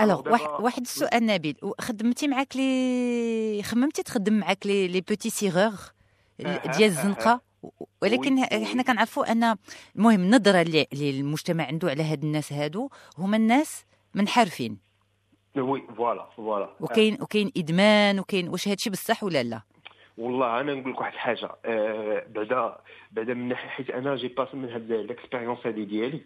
alors 0.00 0.62
واحد 0.62 0.80
السؤال 0.80 1.26
نبيل. 1.26 1.56
خدمتي 1.80 2.28
معاك 2.28 2.56
لي 2.56 3.62
خممتي 3.64 4.02
تخدم 4.02 4.32
معاك 4.32 4.66
les 4.66 5.00
petits 5.00 5.30
cireurs 5.30 5.72
أها، 6.40 6.76
ديال 6.76 6.90
الزنقة؟ 6.90 7.47
ولكن 8.02 8.34
oui، 8.34 8.44
ه- 8.44 8.48
oui. 8.58 8.64
حنا 8.66 8.82
كنعرفوا 8.82 9.32
أن 9.32 9.56
المهم 9.96 10.20
النظره 10.20 10.62
اللي 10.62 10.86
المجتمع 10.92 11.64
عنده 11.66 11.90
على 11.90 12.02
هاد 12.02 12.22
الناس 12.24 12.52
هادو 12.52 12.90
هما 13.18 13.36
الناس 13.36 13.84
منحرفين. 14.14 14.78
oui 15.56 15.82
voilà 15.96 16.28
voilà. 16.36 16.70
وكاين 16.80 17.18
وكاين 17.22 17.52
إدمان 17.56 18.18
وكاين 18.18 18.48
واش 18.48 18.68
هادشي 18.68 18.90
بصح 18.90 19.24
ولا 19.24 19.42
لا؟ 19.42 19.62
والله 20.18 20.60
أنا 20.60 20.74
نقول 20.74 20.92
لك 20.92 21.00
واحد 21.00 21.12
الحاجة 21.12 21.50
آه 21.64 22.26
بعدا 22.28 22.76
بعدا 23.12 23.34
من 23.34 23.48
ناحيه 23.48 23.68
حيت 23.68 23.90
أنا 23.90 24.16
j'ai 24.16 24.28
passé 24.28 24.54
من 24.54 24.68
هاد 24.68 24.92
l'expérience 24.92 25.58
هادي 25.66 25.84
ديالي 25.84 26.20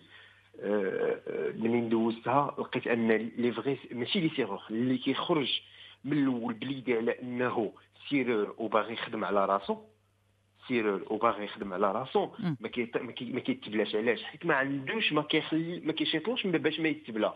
آه 0.60 1.20
آه، 1.28 1.52
ملي 1.56 1.80
ندوزتها 1.80 2.54
لقيت 2.58 2.86
أن 2.86 3.08
les 3.12 3.52
vrais 3.52 3.78
ماشي 3.92 4.20
les 4.20 4.30
cireurs 4.36 4.62
اللي 4.70 4.98
كيخرج 4.98 5.60
من 6.04 6.12
الأول 6.12 6.54
بليدي 6.54 6.94
على 6.96 7.10
أنه 7.22 7.72
cireur 8.08 8.54
وباغي 8.58 8.92
يخدم 8.92 9.24
على 9.24 9.44
راسو. 9.46 9.76
cireur 10.72 11.02
وباغي 11.10 11.44
يخدم 11.44 11.72
على 11.72 11.92
راسو. 11.92 12.28
ما 12.38 12.54
ما 12.60 12.68
كي- 13.12 13.30
ما 13.32 13.40
كيتبلاش. 13.40 13.94
علاش؟ 13.96 14.22
حيت 14.22 14.46
ما 14.46 14.54
عندوش 14.54 15.12
ما 15.12 15.22
كيخلي 15.22 15.80
ما 15.80 15.92
كيشيطلوش 15.92 16.46
من 16.46 16.52
باش 16.52 16.80
ما 16.80 16.88
يتبلا. 16.88 17.34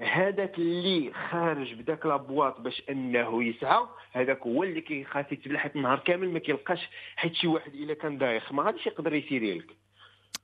هذاك 0.00 0.58
اللي 0.58 1.12
خارج 1.30 1.74
بداك 1.74 2.06
la 2.06 2.21
boîte 2.21 2.60
باش 2.60 2.82
أنه 2.90 3.44
يسعى 3.44 3.86
هذاك 4.12 4.40
هو 4.42 4.62
اللي 4.64 4.80
كيخاف 4.80 5.32
يتبلا 5.32 5.58
حيت 5.58 5.76
النهار 5.76 5.98
كامل 5.98 6.30
ما 6.32 6.38
كيلقاش 6.38 6.88
حيت 7.16 7.34
شي 7.34 7.46
واحد 7.46 7.74
إلا 7.74 7.94
كان 7.94 8.18
دايخ. 8.18 8.52
ما 8.52 8.62
غاديش 8.62 8.86
يقدر 8.86 9.14
يسيري 9.14 9.58
لك. 9.58 9.76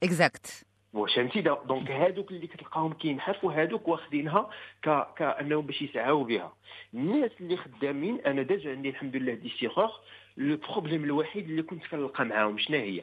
exact 0.03 0.66
فهمتي 1.05 1.41
donc 1.41 1.91
هادوك 1.91 2.31
اللي 2.31 2.47
كتلقاهم 2.47 2.93
كينحرفوا 2.93 3.53
هادوك 3.53 3.89
واخدينها 3.89 4.51
ك 4.83 5.07
كأنهم 5.17 5.67
باش 5.67 5.83
يسعاو 5.83 6.25
بها. 6.25 6.53
الناس 6.95 7.31
اللي 7.41 7.57
خدامين 7.57 8.21
أنا 8.27 8.43
داز 8.43 8.67
عندي 8.67 8.89
الحمد 8.89 9.17
لله 9.17 9.35
des 9.35 9.49
cireurs 9.61 9.91
le 10.37 10.57
problème 10.57 11.05
الوحيد 11.05 11.49
اللي 11.51 11.63
كنت 11.63 11.87
كنلقى 11.87 12.25
معاهم 12.25 12.59
شنو 12.59 12.77
هي؟ 12.77 13.03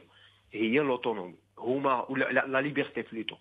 هي 0.53 0.79
l'autonomie 0.79 1.35
هما 1.57 2.05
ولا 2.11 2.25
لا 2.31 2.45
la 2.47 2.61
liberté 2.61 3.01
plutôt 3.11 3.35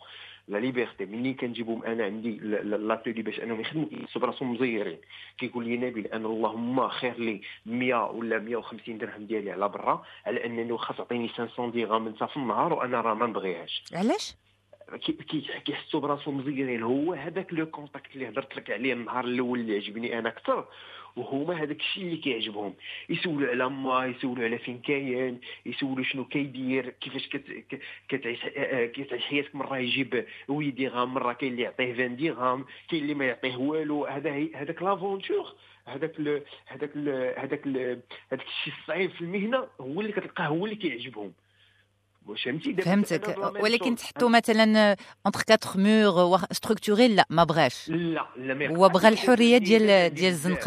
la 0.49 0.59
liberté 0.59 1.05
ملي 1.05 1.35
كنجيبهم 1.35 1.85
أنا 1.85 2.05
عندي 2.05 2.31
l'atelier 2.63 3.23
باش 3.23 3.41
أنهم 3.41 3.61
يخدموا 3.61 3.87
كيحسوا 3.89 4.21
براسهم 4.21 4.53
مزيرين. 4.53 4.99
كيقول 5.39 5.65
لي 5.69 5.77
نبيل 5.77 6.07
أنا 6.07 6.27
اللهم 6.27 6.89
خير 6.89 7.19
لي 7.19 7.41
100 7.67 8.11
ولا 8.11 8.39
150 8.39 8.99
درهم 8.99 9.27
ديالي 9.27 9.51
على 9.53 9.69
برا 9.69 10.05
على 10.27 10.45
أنني 10.47 10.73
واخا 10.73 10.95
تعطيني 10.95 11.29
500 11.29 11.71
درهم 11.73 12.07
انت 12.07 12.25
في 12.25 12.37
النهار 12.37 12.73
وأنا 12.73 13.01
راه 13.01 13.15
ما 13.15 13.27
نبغيهاش. 13.27 13.85
علاش؟ 13.95 14.35
كيحسوا 15.65 16.01
براسهم 16.01 16.37
مزيرين 16.37 16.83
هو 16.83 17.13
هذاك 17.13 17.55
le 17.55 17.67
contact 17.67 18.15
اللي 18.15 18.29
هضرت 18.29 18.57
لك 18.57 18.71
عليه 18.71 18.93
النهار 18.93 19.25
الأول 19.25 19.61
اللي 19.61 19.77
عجبني 19.77 20.19
أنا 20.19 20.29
أكثر 20.29 20.67
وهما 21.17 21.63
هذاك 21.63 21.81
الشيء 21.81 22.05
اللي 22.05 22.17
كيعجبهم. 22.17 22.75
يسولوا 23.09 23.49
على 23.49 23.71
ما 23.71 24.07
يسولوا 24.07 24.45
على 24.45 24.59
فين 24.59 24.79
كاين 24.79 25.41
يسولوا 25.67 26.05
شنو 26.05 26.25
كيدير 26.25 26.89
كيفاش 26.89 27.29
كت... 27.29 27.81
كتعيش 28.09 28.45
آه، 28.57 28.87
كتعيش 28.87 29.23
حياتك. 29.23 29.55
مرة 29.55 29.79
يجيب 29.79 30.27
8 30.47 30.71
درهم 30.71 31.15
مرة 31.15 31.33
كاين 31.33 31.53
اللي 31.53 31.63
يعطيه 31.63 31.93
20 31.93 32.17
درهم 32.17 32.65
كاين 32.89 33.03
اللي 33.03 33.15
ما 33.15 33.25
يعطيه 33.25 33.57
والو. 33.57 34.07
هذا 34.07 34.49
هذاك 34.55 34.83
l'aventure 34.83 35.55
هذاك 35.87 36.19
ال... 36.19 36.43
هذاك 36.67 36.91
ال... 36.97 37.35
هذاك 37.39 37.67
ال... 37.67 38.01
هذاك 38.33 38.47
الشيء 38.47 38.75
الصعيب 38.81 39.11
في 39.11 39.21
المهنة 39.21 39.67
هو 39.81 40.01
اللي 40.01 40.13
كتلقاه 40.13 40.47
هو 40.47 40.65
اللي 40.65 40.77
كيعجبهم. 40.77 41.33
فهمتك 42.85 43.37
ولكن. 43.61 43.97
تحطوا 43.97 44.29
مثلا 44.29 44.97
entre 45.27 45.43
quatre 45.43 45.71
murs 45.81 46.39
structuré 46.53 47.09
لا 47.09 47.27
ما 47.31 47.45
بغاش 47.45 47.89
لا 47.89 48.27
لا 48.37 48.55
ما 48.55 48.69
هو 48.77 48.89
بغى. 48.89 49.09
الحرية 49.09 49.59
ديال- 49.59 50.15
ديال. 50.15 50.15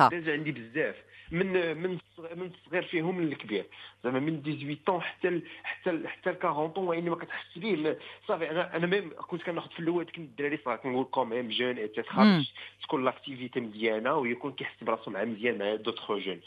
داز 0.09 0.29
عندي 0.29 0.51
بزاف 0.51 0.95
من 1.31 1.77
من 1.77 1.97
من 2.35 2.51
الصغير 2.65 2.83
فيهم 2.83 3.21
للكبير 3.21 3.65
زعما 4.03 4.19
من 4.19 4.41
18 4.43 4.77
طون 4.85 5.01
حتى 5.01 5.27
ل- 5.29 5.43
حتى 5.63 5.91
ل- 5.91 6.07
حتى 6.07 6.29
ل 6.31 6.35
40 6.43 6.69
طون 6.69 6.87
واني 6.87 7.09
ما 7.09 7.15
كتحس 7.15 7.57
ما- 7.57 7.95
صافي 8.27 8.51
أنا 8.51 8.75
أنا 8.75 8.87
même 8.87 9.11
كنت 9.27 9.43
كناخذ 9.43 9.69
في 9.69 9.79
الأول 9.79 10.05
كنت 10.05 10.17
الدراري 10.17 10.59
صغار 10.65 10.75
كنقول 10.77 11.05
quand 11.05 11.29
même 11.29 11.49
jeunes. 11.49 11.73
باش 11.75 12.53
تكون 12.83 13.05
l'activité 13.05 13.59
مزيانة 13.59 14.15
ويكون 14.15 14.51
كيحس 14.51 14.83
براسو 14.83 15.11
مع 15.11 15.23
مزيان 15.23 15.57
مع 15.57 15.75
d'autres 15.75 16.11
jeunes 16.11 16.39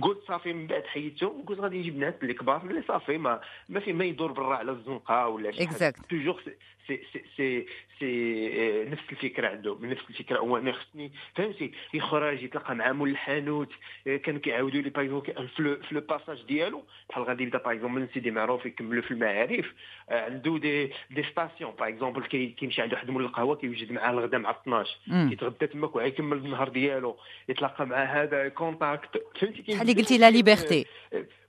قلت 0.00 0.18
صافي 0.28 0.52
من 0.52 0.66
بعد 0.66 0.84
حيدتهم 0.84 1.42
قلت 1.42 1.60
غادي 1.60 1.78
نجيب 1.78 1.98
ناس 1.98 2.14
اللي 2.22 2.34
كبار 2.34 2.62
اللي 2.62 2.82
صافي 2.88 3.18
ما 3.18 3.40
ما 3.68 3.80
في 3.80 3.92
ما 3.92 4.04
يدور 4.04 4.32
برا 4.32 4.56
على 4.56 4.72
الزنقة 4.72 5.28
ولا 5.28 5.50
شي 5.50 5.58
حاجة. 5.66 5.94
toujours 6.10 6.42
c'est 6.86 7.00
c'est 7.12 7.22
c'est 7.36 7.66
c'est, 7.98 8.48
آه، 8.82 8.84
نفس 8.88 9.02
الفكرة 9.12 9.48
عندهم 9.48 9.86
نفس 9.86 10.02
الفكرة. 10.10 10.38
هو 10.38 10.56
أنا 10.56 10.72
خصني 10.72 11.12
فهمتي؟ 11.34 11.72
يخرج 11.94 12.42
يتلاقى 12.42 12.74
مع 12.74 12.92
مول 12.92 13.10
الحانوت 13.10 13.68
آه، 14.06 14.16
كانوا 14.16 14.40
كيعاودوا 14.40 14.80
لي 14.80 14.90
par 14.90 15.04
exemple 15.28 15.82
في 15.82 15.94
le 15.94 16.00
passage 16.00 16.42
ديالو 16.48 16.84
بحال 17.10 17.22
غادي 17.24 17.42
يبدا 17.42 17.58
par 17.58 17.72
exemple 17.72 18.00
من 18.00 18.08
سيدي 18.14 18.30
معروف 18.30 18.66
يكملوا 18.66 19.02
في 19.02 19.10
المعارف 19.10 19.72
آه، 20.10 20.24
عنده 20.24 20.58
des 20.58 20.90
des 21.10 21.22
stations 21.32 21.70
par 21.78 21.88
exemple 21.88 22.22
كي- 22.22 22.46
كيمشي 22.48 22.82
عنده 22.82 22.94
واحد 22.96 23.10
مول 23.10 23.24
القهوة 23.24 23.56
كيوجد 23.56 23.92
معاه 23.92 24.10
الغدا 24.10 24.38
مع 24.38 24.50
12 24.50 24.96
مم. 25.06 25.28
كيتغدى 25.30 25.66
تماك 25.66 25.96
ويكمل 25.96 26.36
النهار 26.36 26.68
ديالو. 26.68 27.16
يتلاقى 27.48 27.86
مع 27.86 27.96
هذا 28.04 28.48
contact 28.48 29.22
فهمتي 29.40 29.62
بحال 29.74 29.86
قلتي 29.96 30.18
la 30.18 30.30
liberté. 30.30 30.86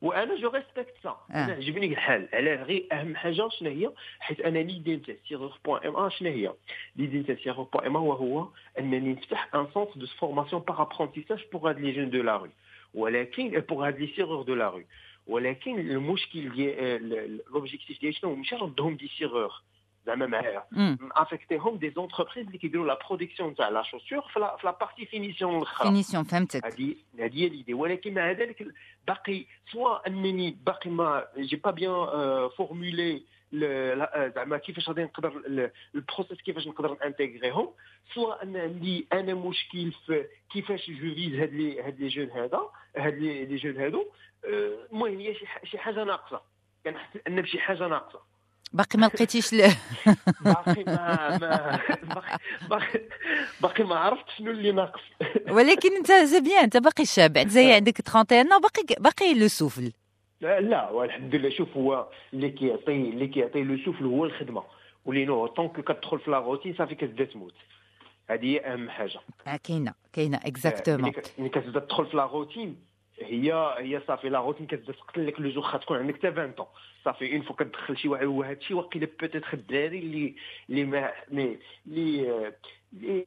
وأنا 0.02 0.36
je 0.36 0.50
respecte 0.50 0.94
ça. 1.04 1.18
أنا 1.34 1.54
عجبني 1.54 1.86
الحال. 1.86 2.28
على 2.34 2.56
غير 2.56 2.88
أهم 2.92 3.16
حاجة 3.16 3.50
شنو 3.50 3.70
هي؟ 3.70 3.92
حيت 4.20 4.40
أنا 4.40 4.60
l'idée 4.60 4.96
نتاع 4.96 5.16
cireur 5.30 5.58
point 5.66 5.88
ma 5.88 6.10
شنو 6.10 6.30
هي؟ 6.30 6.54
l'idée 6.96 7.20
نتاع 7.20 7.36
cireur 7.44 7.68
point 7.74 7.86
ma 7.86 8.00
وهو 8.00 8.48
أنني 8.80 9.14
نفتح 9.14 9.56
un 9.56 9.68
centre 9.74 10.00
de 10.00 10.06
formation 10.06 10.62
par 10.62 10.82
apprentissage 10.82 11.40
pour 11.54 11.70
هاد 11.70 11.80
les 11.80 11.92
jeunes 11.92 12.10
de 12.10 12.22
la 12.24 12.38
rue 12.38 12.48
ولكن 12.94 13.60
pour 13.70 13.88
هاد 13.88 14.00
les 14.00 14.08
cireurs 14.16 14.42
de 14.44 14.56
la 14.56 14.70
rue 14.70 14.82
ولكن 15.28 15.80
المشكل 15.80 16.50
ديال 16.50 17.40
l'objectif 17.54 18.00
ديالي 18.02 18.14
شنو؟ 18.16 18.30
هو 18.30 18.36
ماشي 18.36 18.56
نردهم 18.56 18.96
des 18.96 19.08
cireurs 19.18 19.52
زعما 20.06 20.26
معايا 20.26 20.64
مم. 20.72 20.98
affecter 21.12 21.76
هم 21.78 21.90
des 21.90 22.02
entreprises 22.02 22.46
اللي 22.46 22.58
كيديروا 22.58 22.88
la 22.88 23.00
production 23.08 23.56
تاع 23.56 23.70
la 23.70 23.84
chaussure 23.84 24.22
في 24.22 24.40
la 24.40 24.58
في 24.58 24.68
la 24.68 24.72
partie 24.72 25.06
finition 25.06 25.58
الأخرى. 25.58 25.88
finition 25.88 26.24
فهمتك. 26.24 26.66
هذه 26.66 26.96
هذه 27.20 27.44
هي 27.44 27.50
l'idée 27.50 27.74
ولكن 27.74 28.14
مع 28.14 28.32
ذلك 28.32 28.68
باقي 29.08 29.46
سواء 29.72 30.08
أنني 30.08 30.58
باقي 30.66 30.90
ما 30.90 31.28
j'ai 31.38 31.56
pas 31.56 31.72
bien 31.72 32.50
formulé 32.58 33.24
زعما 34.36 34.58
كيفاش 34.58 34.90
غادي 34.90 35.04
نقدر 35.04 35.30
ال- 35.48 35.72
ال 35.96 36.00
processus 36.00 36.42
كيفاش 36.42 36.68
نقدر 36.68 36.98
ن 37.04 37.10
intégrer 37.10 37.58
هم 37.58 37.70
سواء 38.16 38.44
ان 38.44 38.58
عندي 38.58 39.08
أنا 39.14 39.34
مشكل 39.34 39.92
في 40.06 40.26
كيفاش 40.54 40.88
je 40.90 41.14
vise 41.16 41.34
هاد 41.40 41.54
les 41.54 41.82
هاد 41.82 42.00
les 42.00 42.08
jeunes 42.08 42.30
هذا 42.32 42.62
هاد 42.98 43.14
les 43.14 43.46
les 43.46 43.56
jeunes 43.56 43.78
هادو 43.78 44.06
آه، 44.46 44.88
المهم 44.92 45.20
هي 45.20 45.36
شي 45.64 45.78
حاجة 45.78 46.04
ناقصة. 46.04 46.42
كنحس 46.86 47.18
أن 47.28 47.42
بشي 47.42 47.60
حاجة 47.60 47.88
ناقصة. 47.88 48.20
باقي 48.74 49.00
ما 49.00 49.06
لقيتيش 49.06 49.54
ل... 49.54 49.58
باقي 50.46 50.84
ما 50.84 51.38
ما 51.38 51.80
باقي 52.04 52.38
باقي, 52.70 53.02
باقي 53.62 53.84
ما 53.84 53.96
عرفت 53.96 54.26
شنو 54.38 54.52
اللي 54.52 54.72
ناقص. 54.72 55.02
ولكن 55.50 55.96
أنت 55.96 56.12
سي 56.12 56.42
بيان 56.42 56.64
أنت 56.64 56.78
باقي 56.78 57.06
شاب 57.06 57.48
زي 57.48 57.72
عندك 57.74 58.00
31 58.00 58.54
وباقي 58.54 58.84
باقي 59.00 59.34
لو 59.40 59.48
سوفل. 59.48 59.94
لا 60.44 60.90
والحمد 60.90 61.36
لله 61.36 61.50
شوف 61.50 61.78
هو 61.78 62.08
اللي 62.34 62.50
كيعطي 62.50 62.92
اللي 63.10 63.28
كيعطي 63.28 63.64
لو 63.64 63.78
سوفل 63.78 64.06
هو 64.06 64.26
الخدمة. 64.26 64.64
ولينو 65.06 65.48
طونك 65.48 65.80
كتدخل 65.80 66.20
في 66.20 66.32
لا 66.32 66.40
روتين 66.40 66.74
صافي 66.76 66.96
كتبدا 66.96 67.24
تموت. 67.26 67.54
هذه 68.30 68.46
هي 68.46 68.60
أهم 68.60 68.90
حاجة. 68.90 69.20
آه، 69.48 69.56
كاينة 69.64 69.94
كاينة 70.14 70.38
اكزاكتومون 70.46 71.12
ك- 71.12 71.24
ملي 71.40 71.50
كتبدا 71.50 71.80
تدخل 71.80 72.06
في 72.06 72.18
لا 72.18 72.26
روتين 72.26 72.76
هي 73.20 73.54
هي 73.78 74.02
صافي 74.08 74.30
لا 74.30 74.40
روتين 74.40 74.68
كتبدا 74.68 74.94
تقتل 74.94 75.28
لك 75.28 75.40
لو 75.40 75.50
جور 75.50 75.64
خاطر 75.64 75.96
عندك 76.00 76.16
حتى 76.18 76.28
20 76.28 76.52
طون 76.52 76.66
صافي 77.06 77.34
اون 77.34 77.42
فوا 77.42 77.56
كتدخل 77.56 77.98
شي 77.98 78.08
واحد 78.08 78.26
وهذا 78.26 78.58
الشيء 78.58 78.78
واقيلا 78.78 79.08
بوتيتر 79.22 79.54
الدراري 79.54 80.00
اللي 80.00 80.36
اللي 80.70 80.84
ما 80.86 81.12
مي- 81.32 81.58
اللي 81.88 82.30
آه، 82.32 82.54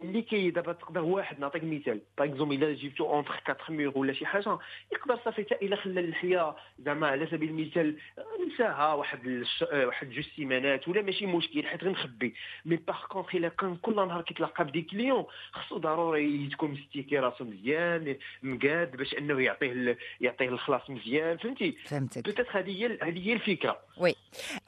اللي 0.02 0.22
كي 0.22 0.50
دابا 0.50 0.72
تقدر 0.72 1.00
واحد 1.02 1.40
نعطيك 1.40 1.64
مثال. 1.64 2.00
par 2.18 2.26
exemple 2.28 2.54
إلا 2.64 2.72
جبتو 2.74 3.06
entre 3.12 3.40
4 3.48 3.56
murs 3.70 3.98
ولا 3.98 4.12
شي 4.12 4.26
حاجة 4.26 4.58
يقدر 4.92 5.18
صافي 5.24 5.44
حتى 5.44 5.54
إلا 5.66 5.76
خلى 5.76 6.00
اللحيه 6.00 6.56
زعما 6.78 7.06
على 7.06 7.26
سبيل 7.26 7.48
المثال 7.50 7.96
آه، 8.18 8.24
نساها 8.54 8.94
واحد 8.94 9.26
الش... 9.26 9.62
آه، 9.62 9.86
واحد 9.86 10.10
جوج 10.10 10.24
سيمانات 10.36 10.88
ولا 10.88 11.02
ماشي 11.02 11.26
مشكل 11.26 11.66
حيت 11.66 11.84
غنخبي 11.84 12.34
mais 12.64 12.76
par 12.76 13.06
contre 13.06 13.38
إلا 13.38 13.48
كان 13.48 13.76
كل 13.76 13.96
نهار 13.96 14.22
كيتلاقى 14.22 14.64
ب 14.64 14.69
des 14.69 14.82
clients 14.82 15.24
خصو 15.52 15.78
ضروري 15.78 16.48
تكون 16.52 16.70
مستيكي 16.70 17.18
راسو 17.18 17.44
مزيان 17.44 18.16
مقاد 18.42 18.96
باش 18.96 19.14
أنه 19.14 19.40
يعطيه 19.40 19.72
ال... 19.72 19.96
يعطيه 20.20 20.48
الخلاص 20.48 20.90
مزيان 20.90 21.36
فهمتي؟ 21.36 21.72
فهمتك. 21.72 22.24
peut-être 22.24 22.58
هذه 22.58 22.70
هي 22.82 22.98
هذه 23.02 23.28
هي 23.28 23.32
الفكرة. 23.32 23.65
الفكرة 23.98 24.16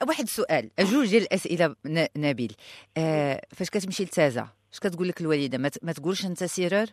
واحد 0.07 0.23
السؤال. 0.23 0.69
جوج 0.79 1.09
ديال 1.09 1.21
الأسئلة 1.23 1.75
نبيل. 2.17 2.55
آه 2.97 3.41
فاش 3.55 3.69
كتمشي 3.69 4.03
لتازا 4.03 4.47
اش 4.73 4.79
كتقول 4.79 5.07
لك 5.07 5.21
الوالده 5.21 5.57
ما, 5.57 5.69
ت- 5.69 5.83
ما 5.83 5.91
تقولش 5.91 6.25
أنت 6.25 6.43
cireur 6.43 6.85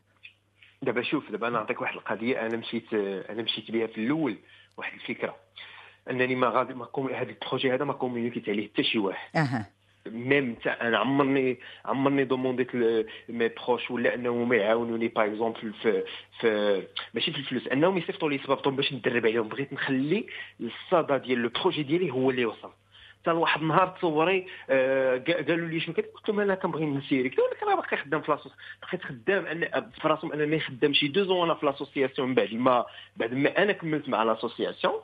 دابا 0.83 1.03
شوف 1.03 1.31
دابا 1.31 1.49
أنا 1.49 1.59
نعطيك 1.59 1.81
واحد 1.81 1.95
القضية. 1.97 2.47
أنا 2.47 2.57
مشيت 2.57 2.95
أنا 3.31 3.43
مشيت 3.43 3.71
بها 3.71 3.87
في 3.87 3.99
الأول 4.01 4.39
واحد 4.77 4.93
الفكرة. 4.95 5.37
أنني 6.11 6.35
ما 6.35 6.49
غادي 6.49 6.75
ما 6.75 6.85
هذا 7.15 7.31
ال 7.31 7.37
projet 7.37 7.75
هذا 7.75 7.85
ما 7.85 7.93
communiquer 7.93 8.44
ت 8.44 8.49
عليه 8.49 8.69
حتى 8.73 8.85
شي 8.85 8.99
واحد. 8.99 9.37
أها. 9.37 9.71
même 10.13 10.55
تاع 10.55 10.79
أنا 10.81 10.99
عمرني 10.99 11.59
عمرني 11.85 12.25
demander 12.25 12.75
ت 13.29 13.34
mes 13.34 13.49
proches 13.49 13.91
ولا 13.91 14.15
انهم 14.15 14.53
يعاونوني 14.53 15.09
par 15.09 15.25
exemple 15.27 15.73
في 15.83 16.03
في 16.41 16.83
ماشي 17.15 17.33
في 17.33 17.39
الفلوس 17.39 17.69
انهم 17.69 17.99
يصيفطوا 17.99 18.31
لي 18.31 18.39
صبابطهم 18.39 18.77
باش 18.77 18.93
ندرب 18.93 19.27
عليهم 19.27 19.49
بغيت 19.49 19.73
نخلي 19.73 20.27
الصدى 20.61 21.19
ديال 21.19 21.39
لو 21.39 21.49
بروجي 21.49 21.83
ديالي 21.83 22.11
هو 22.11 22.31
اللي 22.31 22.43
يوصل 22.43 22.71
حتى 23.23 23.31
واحد 23.31 23.61
النهار 23.61 23.89
تصوري 23.89 24.47
آه، 24.71 25.19
قا- 25.29 25.47
قالوا 25.49 25.69
لي 25.69 25.81
شنو 25.81 25.95
كدير 25.95 26.11
قلت 26.11 26.29
لهم 26.29 26.41
أنا 26.41 26.55
كنبغي 26.55 26.87
نسيري 26.87 27.29
قلت 27.29 27.39
أنا 27.39 27.61
كان 27.61 27.77
باقي 27.77 27.97
خدام 27.97 28.21
في 28.21 28.31
لاسوس 28.33 28.53
بقيت 28.83 29.03
خدام 29.03 29.47
أنا 29.47 29.91
في 30.01 30.09
راسهم 30.09 30.33
انني 30.33 30.61
خدام 30.61 30.93
شي 30.93 31.09
دو 31.09 31.25
زون 31.25 31.45
أنا 31.45 31.55
في 31.55 31.67
لاسوسياسيون 31.67 32.29
من 32.29 32.35
بعد 32.35 32.55
ما 32.55 32.85
بعد 33.17 33.35
ما 33.35 33.63
أنا 33.63 33.73
كملت 33.73 34.09
مع 34.09 34.23
لاسوسياسيون 34.23 34.95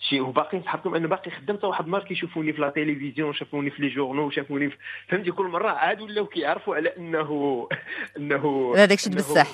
شي 0.00 0.20
وباقي 0.20 0.58
نصحابكم 0.58 0.94
أنا 0.94 1.06
باقي 1.06 1.30
خدمت 1.30 1.64
واحد 1.64 1.84
النهار 1.84 2.04
كيشوفوني 2.04 2.52
في 2.52 2.60
لا 2.60 2.70
تيليفزيون 2.70 3.34
شافوني 3.34 3.70
في 3.70 3.82
لي 3.82 3.88
جورنو 3.88 4.30
شافوني 4.30 4.70
في 4.70 4.76
فهمتي؟ 5.08 5.30
كل 5.30 5.44
مرة 5.46 5.68
عاد 5.70 6.00
ولاو 6.00 6.26
كيعرفوا 6.26 6.76
على 6.76 6.96
انه 6.96 7.68
انه 8.16 8.72
داكشي 8.76 9.10
إنه- 9.10 9.14
بصح. 9.16 9.46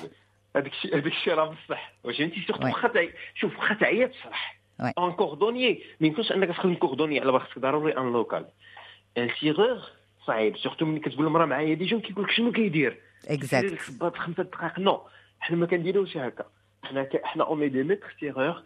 هذاك 0.55 0.71
الشيء 0.71 0.93
هذاك 0.95 1.05
الشيء 1.05 1.33
راه 1.33 1.55
بصح. 1.67 1.93
واش 2.03 2.21
انت 2.21 2.33
سيرتو. 2.33 2.65
واخا 2.67 3.07
شوف 3.35 3.57
واخا 3.59 3.73
تعيا 3.73 4.07
تصلح 4.07 4.57
وي. 4.79 4.91
ان 4.99 5.11
كوردونيي 5.11 5.83
ما 5.99 6.07
يمكنش 6.07 6.31
أنك 6.31 6.49
تخدم 6.49 6.75
كوردوني 6.75 7.19
على 7.19 7.39
خاصك 7.39 7.59
ضروري 7.59 7.97
ان 7.97 8.11
لوكال 8.13 8.45
ان 9.17 9.29
سيغور 9.39 9.79
صعيب. 10.27 10.57
سورتو 10.57 10.85
ملي 10.85 10.99
كتقول 10.99 11.25
المراه 11.27 11.45
معايا 11.45 11.73
ديجا 11.73 11.99
كيقول 11.99 12.25
لك 12.25 12.31
شنو 12.31 12.51
كيدير. 12.51 12.97
اكزاكت 13.27 13.79
خمسة 14.17 14.43
دقائق. 14.43 14.79
نو 14.79 15.01
حنا 15.39 15.57
ما 15.57 15.65
كنديروش 15.65 16.17
هكا. 16.17 16.45
حنا. 16.85 17.07
حنا 17.23 17.43
اوني 17.43 17.67
دي 17.69 17.83
ميتر 17.83 18.15
سيغور 18.19 18.63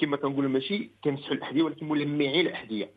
كما 0.00 0.16
كنقولوا 0.16 0.50
ماشي 0.50 0.90
كنمسحوا 1.04 1.32
الأحذية 1.34 1.62
ولكن 1.62 1.88
ملمعين 1.88 2.46
الأحذية. 2.46 2.90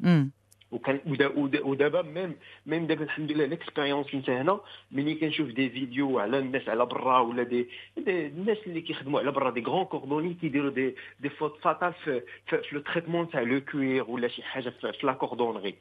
وكان 0.72 1.00
ودا- 1.08 1.28
ودا- 1.38 1.66
ودابا 1.66 2.02
ميم 2.02 2.36
ميم 2.66 2.88
دابا 2.88 3.04
الحمد 3.04 3.32
لله 3.32 3.46
ليكسبيريونس 3.46 4.16
نتا 4.16 4.42
هنا. 4.42 4.60
ملي 4.92 5.16
كنشوف 5.16 5.48
دي 5.48 5.70
فيديو 5.70 6.20
على 6.20 6.40
الناس 6.40 6.70
على 6.70 6.86
برا 6.86 7.20
ولا 7.20 7.44
دي, 7.44 7.68
des 7.98 8.28
الناس 8.28 8.58
اللي 8.68 8.82
كيخدموا 8.82 9.20
على 9.20 9.32
برا 9.32 9.50
des 9.50 9.62
grands 9.62 9.86
cordonniers 9.86 10.34
كيديروا 10.34 10.70
des 10.72 10.96
des 11.20 11.30
fautes 11.30 11.58
fatales 11.62 11.94
في 11.94 12.22
في, 12.48 12.62
le 12.72 12.80
traitement 12.82 13.30
تاع 13.30 13.42
le 13.42 13.62
cuir 13.62 14.04
ولا 14.10 14.28
شي 14.28 14.44
حاجة 14.44 14.70
في, 14.70 14.92
في 14.94 15.08
la 15.08 15.14
cordonnerie 15.14 15.76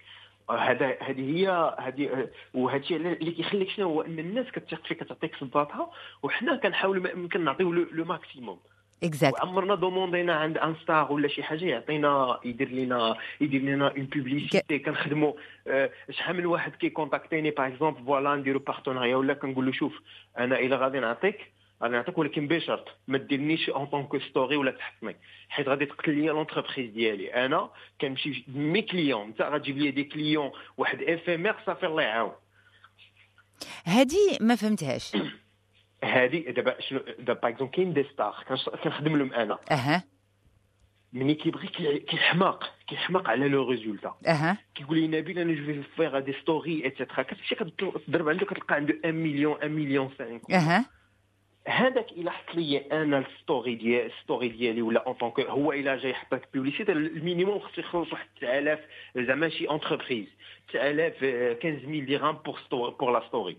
هذا 0.50 0.96
هذه 1.02 1.36
هي 1.36 1.74
هذه 1.78 2.28
وهذا 2.54 2.82
الشيء 2.82 2.96
اللي 2.96 3.30
كيخليك 3.30 3.70
شنو 3.70 3.88
هو 3.88 4.02
إن 4.02 4.18
الناس 4.18 4.46
كتثق 4.46 4.86
فيك 4.86 5.02
كتعطيك 5.04 5.36
صباطها 5.36 5.90
وحنا 6.22 6.56
كنحاولوا 6.56 7.02
ما 7.02 7.10
يمكن 7.10 7.44
نعطيو 7.44 7.72
le 7.72 8.04
maximum 8.04 8.58
exact 9.02 9.34
وعمرنا 9.34 9.74
demander 9.74 10.27
نا 10.27 10.34
عند 10.34 10.58
un 10.58 10.74
star 10.82 11.12
ولا 11.12 11.28
شي 11.28 11.42
حاجة 11.42 11.64
يعطينا 11.64 12.40
يدير 12.44 12.68
لنا 12.68 13.16
يدير 13.40 13.62
لنا 13.62 13.88
une 13.88 14.04
publicité 14.04 14.78
كنخدموا 14.78 15.32
شحال 16.10 16.36
من 16.36 16.46
واحد 16.46 16.74
كي 16.74 16.90
contacter 16.90 17.39
ني 17.39 17.50
par 17.50 17.66
exemple 17.66 18.04
voilà 18.04 18.36
نديرو 18.36 18.58
partenariat 18.58 19.16
ولا 19.16 19.34
كنقول 19.34 19.66
له 19.66 19.72
شوف 19.72 20.00
أنا 20.38 20.58
إلا 20.58 20.76
غادي 20.76 21.00
نعطيك 21.00 21.52
غادي 21.82 21.94
نعطيك 21.94 22.18
ولكن 22.18 22.48
بشرط 22.48 22.88
ما 23.08 23.18
ديرنيش 23.18 23.70
en 23.70 23.86
tant 23.86 24.04
que 24.04 24.18
story 24.18 24.56
ولا 24.56 24.70
تحطني 24.70 25.16
حيت 25.48 25.68
غادي 25.68 25.86
تقتل 25.86 26.14
لي 26.14 26.26
l'entreprise 26.26 26.90
ديالي. 26.90 27.34
أنا 27.34 27.70
كنمشي 28.00 28.44
mes 28.48 28.82
clients 28.82 29.26
انت 29.26 29.42
غتجيب 29.42 29.78
لي 29.78 29.90
des 29.90 30.04
clients 30.04 30.50
واحد 30.76 31.02
éphémère 31.02 31.54
صافي 31.66 31.86
الله 31.86 32.02
يعاون 32.02 32.32
هذه 33.84 34.38
ما 34.40 34.54
فهمتهاش. 34.56 35.16
هذه 36.04 36.50
دابا 36.50 36.80
شنو 36.80 37.00
دابا 37.18 37.40
par 37.40 37.50
exemple 37.50 37.74
كاين 37.74 37.92
des 37.92 38.04
stars 38.04 38.44
كنخدم 38.84 39.16
لهم 39.16 39.32
أنا. 39.32 39.58
أها. 39.70 40.04
ملي 41.12 41.34
كيبغي 41.34 41.66
كي- 41.66 41.98
كيحماق 41.98 42.74
كيحماق 42.88 43.28
على 43.30 43.48
le 43.48 43.70
résultat 43.70 44.14
أها. 44.26 44.58
كيقول 44.74 44.98
لي 44.98 45.18
نبيل 45.18 45.38
أنا 45.38 45.52
je 45.52 45.64
vais 45.64 45.82
faire 45.96 46.18
des 46.18 46.32
story 46.42 46.86
et 46.86 46.95
cetera 46.95 47.22
كتمشي 47.22 47.54
كتضرب 47.54 48.28
عنده 48.28 48.46
كتلقى 48.46 48.74
عنده 48.74 48.94
1 49.04 49.14
مليون 49.14 49.52
1 49.52 49.70
مليون 49.70 50.08
5 50.08 50.40
أها. 50.50 50.84
هذاك 51.68 52.12
الا 52.12 52.30
حط 52.30 52.54
لي 52.54 52.78
أنا 52.78 53.18
ال 53.18 53.27
story 53.27 53.74
ديال 53.74 54.06
ال 54.06 54.13
story 54.13 54.48
ديالي 54.48 54.82
ولا 54.82 55.06
en 55.06 55.14
tant 55.14 55.29
que 55.29 55.40
هو 55.40 55.72
الا 55.72 55.96
جاي 55.96 56.10
يحط 56.10 56.34
لك 56.34 56.48
publicité 56.52 56.92
ال 56.92 57.00
minimum 57.00 57.58
خصو 57.58 57.80
يخلص 57.80 58.12
واحد 58.12 58.26
9000 58.40 58.80
زعما 59.16 59.48
شي 59.48 59.70
entreprise 59.70 60.26
9000 60.72 61.24
آه، 61.24 61.56
15000 61.62 62.08
درهم 62.08 62.36
pour 62.44 62.58
story 62.66 62.94
pour 63.00 63.12
la 63.12 63.28
story 63.28 63.56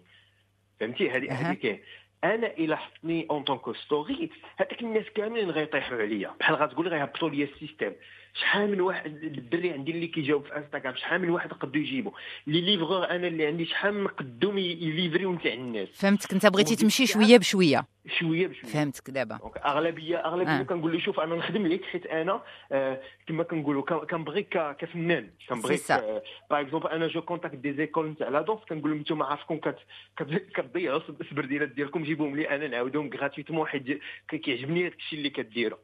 فهمتي؟ 0.80 1.10
هذه. 1.10 1.32
هذه 1.32 1.54
كاين. 1.54 1.80
أنا 2.24 2.48
الا 2.48 2.76
حطني 2.76 3.28
en 3.32 3.44
tant 3.44 3.62
que 3.62 3.76
story 3.86 4.30
هذاك 4.58 4.82
الناس 4.82 5.06
كاملين 5.16 5.52
غيطيحوا 5.52 5.98
عليا. 5.98 6.34
بحال 6.40 6.56
غتقول 6.56 6.88
غيهبطوا 6.88 7.30
لي 7.30 7.44
ال 7.44 7.49
système. 7.49 7.92
شحال 8.34 8.72
من 8.72 8.82
واحد 8.82 9.24
الدري 9.24 9.72
عندي 9.72 9.92
اللي 9.92 10.08
كيجاوب 10.08 10.46
في 10.46 10.58
انستغرام 10.58 10.96
شحال 10.96 11.22
من 11.22 11.30
واحد 11.30 11.54
قدو 11.54 11.80
يجيبوا 11.80 12.12
لي 12.48 12.62
ليفغور 12.62 13.10
أنا 13.10 13.28
اللي 13.28 13.46
عندي 13.46 13.66
شحال 13.66 13.94
من 13.94 14.08
قدهم 14.08 14.58
يليفريو 14.58 15.34
نتاع 15.34 15.54
الناس. 15.54 15.90
فهمتك. 15.94 16.34
أنت 16.34 16.46
بغيتي 16.46 16.76
تمشي 16.76 17.08
شوية 17.08 17.38
بشوية. 17.38 17.95
شوية 18.08 18.48
بشوية. 18.48 18.72
فهمتك 18.72 19.10
دابا. 19.10 19.40
اغلبيه 19.66 20.18
أغلبية 20.18 20.60
آه. 20.60 20.64
كنقول 20.64 20.94
له 20.94 21.00
شوف 21.00 21.20
أنا 21.20 21.36
نخدم 21.36 21.68
لك 21.68 21.84
حيت 21.86 22.06
أنا 22.06 22.42
آه 22.72 23.02
كما 23.28 23.44
كنقولوا 23.44 23.82
كن- 23.82 24.06
كنبغيك 24.08 24.50
كفنان. 24.80 25.30
كنبغيك. 25.50 25.92
آه 25.92 26.22
par 26.50 26.62
exemple 26.62 26.88
أنا 26.90 27.08
je 27.08 27.22
contacte 27.22 27.56
des 27.56 27.74
écoles 27.74 28.10
نتاع 28.10 28.30
la 28.30 28.42
danse 28.42 28.60
كنقول 28.70 28.92
لهم 28.92 29.00
نتوما 29.02 29.26
عارفكم 29.26 29.58
كت- 29.58 29.78
كت- 30.18 30.50
كتضيعوا 30.56 31.02
السبرديلات 31.22 31.70
ديالكم 31.70 32.04
جيبوهم 32.04 32.36
لي 32.36 32.50
أنا 32.50 32.68
نعاودهم 32.68 33.10
gratuitement 33.14 33.68
حيت 33.68 33.84
كي- 34.30 34.38
كيعجبني 34.38 34.82
هذاك 34.84 34.96
الشيء 34.96 35.20
اللي 35.20 35.30
كديروا. 35.30 35.78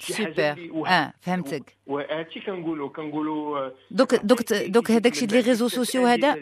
سوبر 0.00 0.70
آه 0.86 1.12
فهمتك. 1.20 1.76
وهادشي 1.86 2.40
كنقولوا 2.40 2.88
كنقولوا 2.88 3.58
آه، 3.58 3.72
donc 3.90 4.14
donc 4.14 4.52
donc 4.52 4.90
هذاك 4.90 5.12
الشيء 5.12 5.28
les 5.28 5.40
réseaux 5.40 5.68
sociaux 5.68 6.06
هذا 6.06 6.34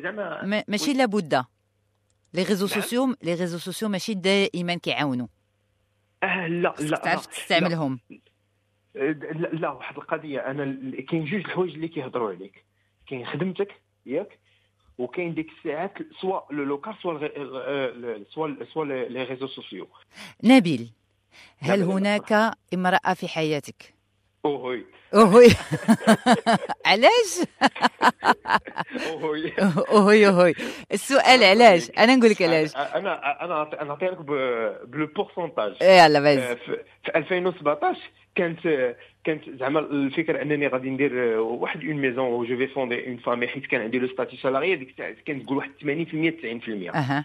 ماشي 0.69 0.93
لابد. 0.93 1.45
les 2.35 2.43
réseaux. 2.43 2.67
sociaux 2.67 3.15
les 3.23 3.35
réseaux 3.35 3.59
sociaux 3.59 3.89
ماشي 3.89 4.15
دائما 4.15 4.75
كيعاونوا 4.75 5.27
آه 6.23 6.47
لا 6.47 6.75
لا 6.81 6.97
تعرف. 6.97 7.27
تستعملهم 7.27 8.01
لا, 8.95 9.11
لا 9.53 9.71
واحد 9.71 9.97
القضية 9.97 10.39
أنا 10.39 10.65
كاين 11.01 11.25
جوج 11.25 11.35
الحوايج 11.35 11.75
اللي 11.75 11.89
كيهضروا 11.89 12.31
عليك 12.31 12.65
كاين 13.07 13.27
خدمتك 13.27 13.73
ياك 14.07 14.39
وكاين 14.99 15.35
ديك 15.35 15.47
الساعات 15.59 15.93
سواء 16.21 16.47
le 16.51 16.65
local 16.65 16.95
سواء 17.03 17.33
آه، 17.37 18.21
سواء 18.35 18.65
سواء 18.75 18.87
les 18.87 19.25
réseaux 19.25 19.47
sociaux 19.47 19.89
نبيل 20.45 20.91
هل. 21.59 21.83
هناك 21.83 22.53
امرأة 22.75 23.15
في 23.15 23.29
حياتك؟ 23.29 23.95
اوهوي 24.45 24.85
اوهوي 25.15 25.47
علاش؟ 26.87 27.31
اوهوي 29.07 29.53
اوهوي 29.59 30.27
اوهوي 30.27 30.55
السؤال 30.93 31.45
علاش؟ 31.45 31.91
أنا 31.99 32.17
نقول 32.17 32.31
لك 32.31 32.43
علاش 32.43 32.77
أنا 32.77 33.45
أنا 33.45 33.63
أنا 33.63 33.85
نعطي 33.85 34.07
لك 34.07 34.21
le 34.89 35.07
pourcentage 35.07 35.73
يلا 35.83 36.19
آه، 36.19 36.23
باز 36.23 36.39
في 36.39 36.79
في 37.05 37.17
2017 37.17 38.01
كانت 38.35 38.95
كانت 39.25 39.51
زعما 39.51 39.81
الفكرة 39.81 40.43
انني 40.43 40.69
غادي 40.69 40.91
ندير 40.91 41.37
آه، 41.37 41.41
واحد 41.41 41.85
une 41.85 41.97
maison 41.97 42.27
و 42.27 42.45
je 42.45 42.57
vais 42.57 42.67
fonder 42.67 43.07
une 43.07 43.17
famille 43.17 43.49
حيت 43.49 43.67
كان 43.67 43.81
عندي 43.81 43.99
le 43.99 44.09
statut 44.09 44.37
salarié 44.37 44.77
ديك 44.77 44.91
الساعة 44.91 45.15
كانت 45.27 45.45
تقول 45.45 45.57
واحد 45.57 45.71
80% 45.71 45.85
90% 46.91 46.97
أها 46.97 47.25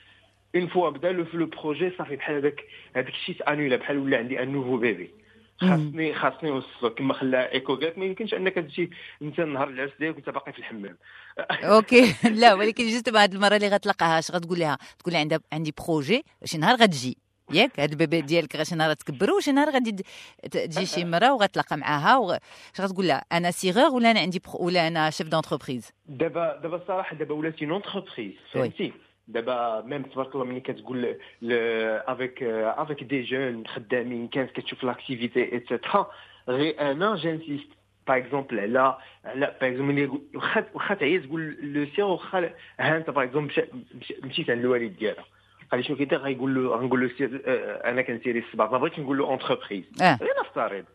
une 0.56 0.68
fois 0.68 0.90
بدا 0.90 1.12
le 1.12 1.26
le 1.34 1.46
projet 1.46 1.92
صافي 1.98 2.16
بحال 2.16 2.36
هذاك 2.36 2.64
هذاك 2.96 3.10
الشيء 3.10 3.36
تانولا 3.36 3.76
بحال 3.76 3.98
ولا 3.98 4.18
عندي 4.18 4.44
un 4.44 4.52
nouveau 4.52 4.78
bébé 4.78 5.10
خاصني 5.58 6.14
خاصني 6.14 6.50
نوصل 6.50 6.96
كما 6.98 7.14
خلا 7.14 7.54
إيكو 7.54 7.76
قالت 7.76 7.98
ما 7.98 8.06
يمكنش 8.06 8.34
أنك 8.34 8.54
تجي 8.54 8.92
أنت 9.22 9.40
نهار 9.40 9.70
العرس 9.70 9.92
ديالك 10.00 10.16
وأنت 10.16 10.30
باقي 10.30 10.54
في 10.54 10.60
الحمام. 10.60 10.98
أوكي. 11.76 12.16
لا 12.42 12.54
ولكن 12.54 12.84
juste 12.88 13.16
هذه 13.16 13.32
المرة 13.32 13.56
اللي 13.56 13.68
غتلقاها 13.68 14.20
اش 14.20 14.32
غتقول 14.32 14.60
لها 14.60 14.78
تقول 15.00 15.14
لها 15.14 15.22
عندها 15.22 15.40
عندي 15.54 15.74
projet 15.88 16.26
شي 16.46 16.58
نهار 16.58 16.76
غتجي. 16.76 17.18
ياك؟ 17.54 17.80
هاد 17.80 17.92
ال 17.92 17.98
bébé 17.98 18.22
ديالك 18.22 18.64
شي 18.64 18.76
نهار 18.76 18.94
تكبروا 18.94 19.38
وشي 19.38 19.52
نهار 19.52 19.70
غادي 19.70 20.04
تجي 20.52 20.86
شي 20.86 21.06
مرا 21.14 21.32
وغتلاقى 21.32 21.78
معاها 21.78 22.18
وغ... 22.18 22.38
اش 22.76 22.82
غتقول 22.82 23.08
لها؟ 23.08 23.24
أنا 23.32 23.52
cireur 23.52 23.96
ولا 23.96 24.12
أنا 24.12 24.20
عندي. 24.20 24.42
ولا 24.60 24.88
أنا 24.88 25.10
chef 25.10 25.28
d'entreprise 25.28 25.92
دابا 26.06 26.60
دابا 26.64 26.76
الصراحه 26.76 27.16
دابا 27.16 27.34
ولات 27.34 27.64
une 27.64 27.74
entreprise 27.74 28.34
فهمتي؟ 28.52 28.94
دابا 29.28 29.82
même 29.86 30.02
تبارك 30.04 30.36
الله 30.36 30.46
ملي 30.46 30.60
كتقول 30.60 31.16
avec 31.44 32.44
avec 32.44 33.04
des 33.04 33.22
jeunes 33.24 33.68
خدامين 33.68 34.28
كانت 34.28 34.52
كتشوف 34.52 34.84
l'activité 34.84 35.58
et 35.58 35.71
cetera 35.71 36.12
غير 36.50 36.82
أنا 36.92 37.16
j'insiste 37.16 37.68
par 38.08 38.18
exemple 38.18 38.60
على 38.60 38.98
على 39.26 39.56
par 39.62 39.70
exemple 39.72 39.94
ملي 39.94 40.02
يقول- 40.04 40.22
واخا 40.36 40.66
واخا 40.74 40.94
تعيا 40.96 41.18
تقول 41.20 41.58
لو 41.62 41.86
سير 41.96 42.06
واخا 42.06 42.50
ها 42.80 42.98
انت 42.98 43.10
par 43.10 43.24
exemple 43.24 43.48
مشا- 43.54 43.68
مشا- 44.02 44.26
مشيت 44.26 44.50
عند 44.50 44.60
الوالد 44.60 44.98
ديالها 44.98 45.26
قال 45.72 45.80
لي 45.80 45.88
شنو 45.88 45.96
كيدير 45.98 46.18
غيقول 46.20 46.56
له 46.56 46.76
غنقول 46.76 47.02
له 47.02 47.12
سير 47.18 47.42
آه، 47.46 47.90
أنا 47.90 48.02
كنسيري 48.02 48.40
الصباط 48.40 48.72
ما 48.72 48.78
بغيتش 48.78 49.00
نقول 49.00 49.18
له 49.18 49.34
entreprise 49.34 49.84
آه 50.02 50.16
غير 50.22 50.30
نفترض 50.42 50.86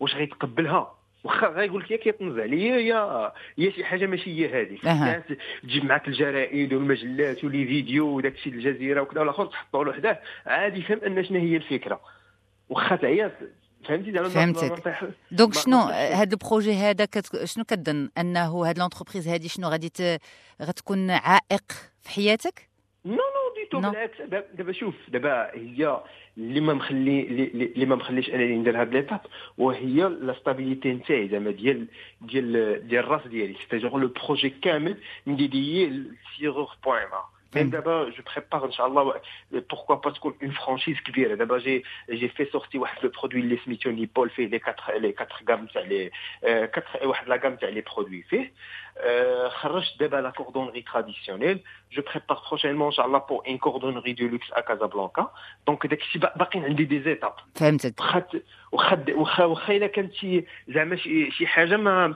واش 0.00 0.14
غيتقبلها 0.16 0.94
واخا 1.24 1.46
غايقول 1.48 1.82
لك 1.82 1.90
يا 1.90 1.96
كيطنز 1.96 2.38
عليا 2.38 2.76
يا 2.76 3.32
يا 3.58 3.70
شي 3.70 3.84
حاجة 3.84 4.06
ماشي 4.06 4.30
هي 4.30 4.62
هذيك 4.62 4.86
أها. 4.86 5.22
تجيب 5.62 5.84
معك 5.84 6.08
الجرائد 6.08 6.72
والمجلات 6.74 7.44
و 7.44 7.50
les 7.50 7.66
vidéos 7.66 8.06
وداك 8.08 8.34
الشيء 8.34 8.52
الجزيرة 8.52 9.00
وكذا 9.00 9.20
والآخر 9.20 9.46
تحطوا 9.46 9.84
له 9.84 9.92
حداه. 9.92 10.18
عادي 10.46 10.80
يفهم 10.80 10.98
أن 11.06 11.24
شنو 11.24 11.38
هي 11.38 11.56
الفكرة. 11.56 12.00
واخا 12.68 12.96
تعيا 12.96 13.32
فهمتي؟ 13.88 14.12
زعما 14.12 14.28
ما- 14.28 14.34
فهمتك. 14.34 15.10
donc 15.30 15.54
شنو 15.54 15.78
هذا 15.88 16.32
ال 16.32 16.38
projet 16.38 16.72
هذا 16.74 17.04
كت... 17.04 17.44
شنو 17.44 17.64
كتظن 17.64 18.10
أنه 18.18 18.66
هاد 18.68 18.78
l'entreprise 18.78 19.28
هذه 19.28 19.46
شنو 19.46 19.68
غادي 19.68 19.88
ت... 19.88 20.20
غتكون 20.62 21.10
عائق 21.10 21.72
في 22.00 22.10
حياتك؟ 22.10 22.68
نو 23.04 23.12
نو 23.12 23.39
دي 23.72 23.76
تو 23.76 23.80
نو. 23.80 23.90
بالعكس 23.90 24.22
دابا 24.54 24.72
شوف 24.72 24.94
دابا 25.08 25.50
هي 25.54 26.00
اللي 26.38 26.60
ما 26.60 26.74
مخلي 26.74 27.20
اللي 27.20 27.86
ما 27.86 27.94
مخليش 27.96 28.30
أنني 28.30 28.56
ندير 28.56 28.80
هاد 28.80 28.92
l'étape 28.92 29.20
وهي 29.58 30.08
la 30.08 30.32
stabilité 30.32 30.92
نتاعي 30.92 31.28
زعما 31.28 31.50
ديال 31.50 31.86
ديال 32.20 32.52
ديال 32.88 33.04
الراس 33.04 33.26
ديالي 33.26 33.54
c'est-à-dire 33.66 34.00
le 34.00 34.08
projet 34.08 34.50
كامل 34.50 34.96
نديديي 35.26 36.04
cireur 36.38 36.68
point 36.84 37.02
ما 37.02 37.24
فهمت. 37.52 37.62
même 37.64 37.70
دابا 37.70 38.04
je 38.10 38.22
prépare 38.36 38.64
ان 38.66 38.72
شاء 38.72 38.86
الله 38.86 39.14
pourquoi 39.52 39.94
pas 39.94 40.10
تكون 40.10 40.34
une 40.42 40.50
franchise 40.50 40.96
كبيره 41.00 41.34
دابا 41.34 41.58
j'ai 41.58 41.84
j'ai 42.10 42.28
fait 42.28 42.44
sortir 42.44 42.78
واحد 42.78 43.04
le 43.04 43.10
produit 43.10 43.40
اللي 43.40 43.58
سميتو 43.64 43.90
نيبول 43.90 44.30
فيه 44.30 44.46
les 44.46 44.60
4 44.66 44.96
les 44.98 45.14
4 45.16 45.50
gammes 45.50 45.66
تاع 47.56 47.68
les 47.68 47.82
4 47.98 48.50
واحد 49.04 49.08
لا 49.08 49.40
غام 49.40 49.40
تاع 49.40 49.40
لي 49.40 49.40
برودوي 49.40 49.40
فيه 49.40 49.44
آه، 49.44 49.48
خرجت 49.48 50.00
دابا 50.00 50.16
la 50.16 50.30
cordonnerie 50.30 50.82
traditionnelle 50.82 51.60
je 51.92 52.02
prépare 52.02 52.38
prochainement 52.50 52.86
ان 52.86 52.92
شاء 52.92 53.06
الله 53.06 53.18
pour 53.18 53.42
une 53.48 53.58
cordonnerie 53.58 54.12
de 54.12 54.26
luxe 54.28 54.52
à 54.52 54.60
Casablanca 54.60 55.30
donc 55.66 55.86
داك 55.86 56.00
الشيء 56.00 56.22
با- 56.22 56.32
باقيين 56.36 56.64
عندي 56.64 56.84
des 56.84 57.00
étapes 57.02 57.32
فهمتك 57.54 58.00
واخا 58.00 58.18
ت- 58.20 58.42
واخا 58.72 58.96
د- 58.96 59.10
واخا 59.10 59.44
واخا 59.44 59.76
الا 59.76 59.86
كانت 59.86 60.14
شي 60.14 60.44
زعما 60.68 60.96
شي 60.96 61.30
شي 61.30 61.46
حاجة 61.46 61.76
ما 61.76 62.14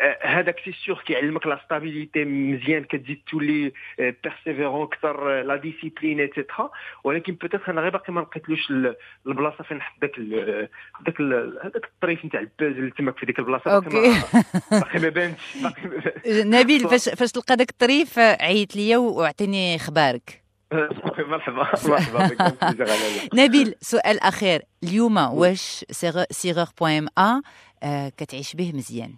آه، 0.00 0.18
هذاك 0.22 0.60
سي 0.64 0.72
سيغ 0.72 1.00
كيعلمك 1.00 1.46
la 1.46 1.60
stabilité 1.64 2.24
مزيان 2.24 2.84
كتزيد 2.84 3.22
تولي 3.30 3.72
persévérant 3.98 4.82
أكثر 4.82 5.42
la 5.42 5.56
discipline 5.56 6.20
et 6.20 6.32
cetera 6.32 6.70
ولكن 7.04 7.34
peut-être 7.34 7.70
أنا 7.70 7.80
غير 7.80 7.90
باقي 7.90 8.12
ما 8.12 8.20
لقيتلوش 8.20 8.70
ال- 8.70 8.96
البلاصه 9.26 9.64
فين 9.64 9.76
نحط 9.76 10.00
داك 10.02 10.18
ال- 10.18 10.68
داك 11.00 11.20
ال- 11.20 11.58
هذاك 11.62 11.84
الطريف 11.84 12.24
نتاع 12.24 12.40
البازل 12.40 12.90
تماك 12.90 13.18
في 13.18 13.26
ديك 13.26 13.38
البلاصه 13.38 13.64
باقي 13.64 13.76
أوكي. 13.76 14.08
ما- 14.72 14.80
باقي 14.80 14.98
ما 15.00 15.08
بانش 15.08 15.56
باقي 15.62 15.82
ما 15.82 15.88
بانش. 15.96 16.19
نبيل 16.26 16.80
فاش 16.90 17.08
فاش 17.08 17.32
تلقى 17.32 17.56
داك 17.56 17.70
الطريف 17.70 18.18
عيط 18.18 18.76
ليا 18.76 18.96
وأعطيني 18.98 19.76
أخبارك 19.76 20.40
مرحبا 21.30 21.56
مرحبا 21.90 22.26
بك 22.26 22.64
plaisir 22.64 22.90
عليا. 22.90 23.44
نبيل 23.46 23.74
سؤال 23.80 24.20
اخير 24.20 24.62
اليوم 24.84 25.16
واش 25.16 25.84
cireur 26.30 26.66
point 26.80 27.08
M 27.18 27.36
A 27.38 27.42
آه، 27.82 28.08
كتعيش 28.16 28.54
به 28.56 28.72
مزيان؟ 28.74 29.14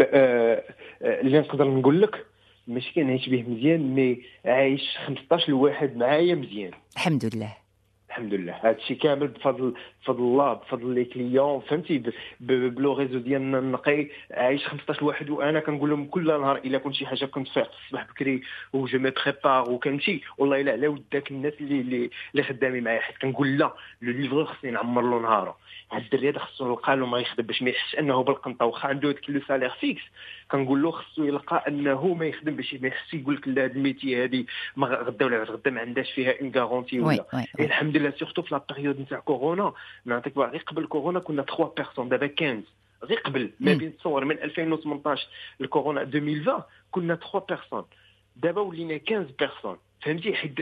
آه، 0.00 0.62
آه، 1.02 1.20
اللي 1.20 1.38
نقدر 1.40 1.64
نقول 1.68 2.02
لك 2.02 2.26
ماشي 2.66 2.92
كنعيش 2.94 3.28
به 3.28 3.42
مزيان 3.42 3.94
mais 3.94 4.22
عايش 4.44 4.82
15 5.06 5.48
لواحد 5.48 5.96
معايا 5.96 6.34
مزيان. 6.34 6.70
الحمد 6.96 7.34
لله. 7.34 7.56
الحمد 8.16 8.34
لله 8.34 8.52
هذا 8.62 8.76
الشيء 8.76 8.98
كامل 8.98 9.28
بفضل 9.28 9.74
بفضل 10.02 10.22
الله 10.22 10.52
بفضل 10.52 10.94
les 10.94 11.04
clients 11.04 11.60
فهمتي 11.60 12.02
ب 12.40 12.57
le 12.57 12.92
réseau 12.92 13.18
ديالنا 13.18 13.58
النقي 13.58 14.08
عايش 14.30 14.66
15 14.66 15.04
واحد 15.04 15.30
وأنا 15.30 15.60
كنقول 15.60 15.90
لهم 15.90 16.06
كل 16.06 16.26
نهار 16.26 16.56
الا 16.56 16.78
كنت 16.78 16.94
شي 16.94 17.06
حاجة 17.06 17.24
كنت 17.24 17.48
فايق 17.48 17.70
الصباح 17.84 18.06
بكري 18.10 18.42
و 18.72 18.81
je 18.81 18.98
me 18.98 19.10
prépare 19.10 19.70
وكنمشي 19.70 20.22
والله 20.38 20.60
الا 20.60 20.72
على 20.72 20.88
وداك 20.88 21.30
الناس 21.30 21.52
اللي 21.60 21.80
اللي, 21.80 22.10
اللي 22.32 22.42
خدامين 22.42 22.84
معايا 22.84 23.00
حيت 23.00 23.18
كنقول 23.18 23.58
لا 23.58 23.74
le 24.02 24.12
livreur 24.12 24.44
خصني 24.44 24.70
نعمر 24.70 25.02
له 25.02 25.20
نهارو 25.20 25.54
هاد 25.92 26.02
الدري 26.02 26.30
هذا 26.30 26.38
خصو 26.38 26.68
نلقى 26.68 26.96
له 26.96 27.06
ما 27.06 27.18
يخدم 27.18 27.46
باش 27.46 27.62
ما 27.62 27.70
يحسش 27.70 27.98
انه 27.98 28.22
بالقنطه 28.22 28.66
واخا 28.66 28.88
عنده 28.88 29.12
داك 29.12 29.30
le 29.30 29.40
salaire 29.48 29.70
fixe 29.70 30.02
كنقول 30.50 30.82
له 30.82 30.90
خصو 30.90 31.24
يلقى 31.24 31.64
أنه 31.68 32.14
ما 32.14 32.26
يخدم 32.26 32.56
باش 32.56 32.74
ما 32.74 32.88
يحسش 32.88 33.14
يقول 33.14 33.34
لك 33.34 33.48
لا 33.48 33.64
هاد 33.64 33.76
ال 33.76 33.86
métier 33.86 34.46
ما 34.76 34.86
غ- 34.86 35.02
غدا 35.02 35.26
ولا 35.26 35.42
غدا 35.44 35.70
ما 35.70 35.80
عندهاش 35.80 36.12
فيها 36.12 36.40
une 36.40 36.52
garantie 36.56 37.00
ولا. 37.00 37.24
الحمد 37.60 37.96
لله 37.96 38.10
surtout 38.10 38.42
في 38.42 38.54
la 38.54 38.62
période 38.70 39.00
نتاع 39.00 39.18
كورونا 39.18 39.72
نعطيك 40.04 40.36
غير 40.38 40.62
قبل 40.66 40.86
كورونا 40.86 41.18
كنا 41.20 41.42
3 41.42 41.72
personnes 41.76 42.08
دابا 42.08 42.26
15 42.40 42.62
غير 43.04 43.18
قبل. 43.18 43.50
ما. 43.60 43.74
بين 43.74 43.96
تصور 43.96 44.24
من 44.24 44.38
2018 44.38 45.26
لكورونا 45.60 46.02
2020 46.02 46.62
كنا 46.90 47.14
3 47.14 47.46
personnes 47.48 47.84
دابا 48.36 48.60
ولينا 48.60 49.00
15 49.08 49.26
personnes 49.38 49.76
فهمتي؟ 50.02 50.34
حيت 50.34 50.54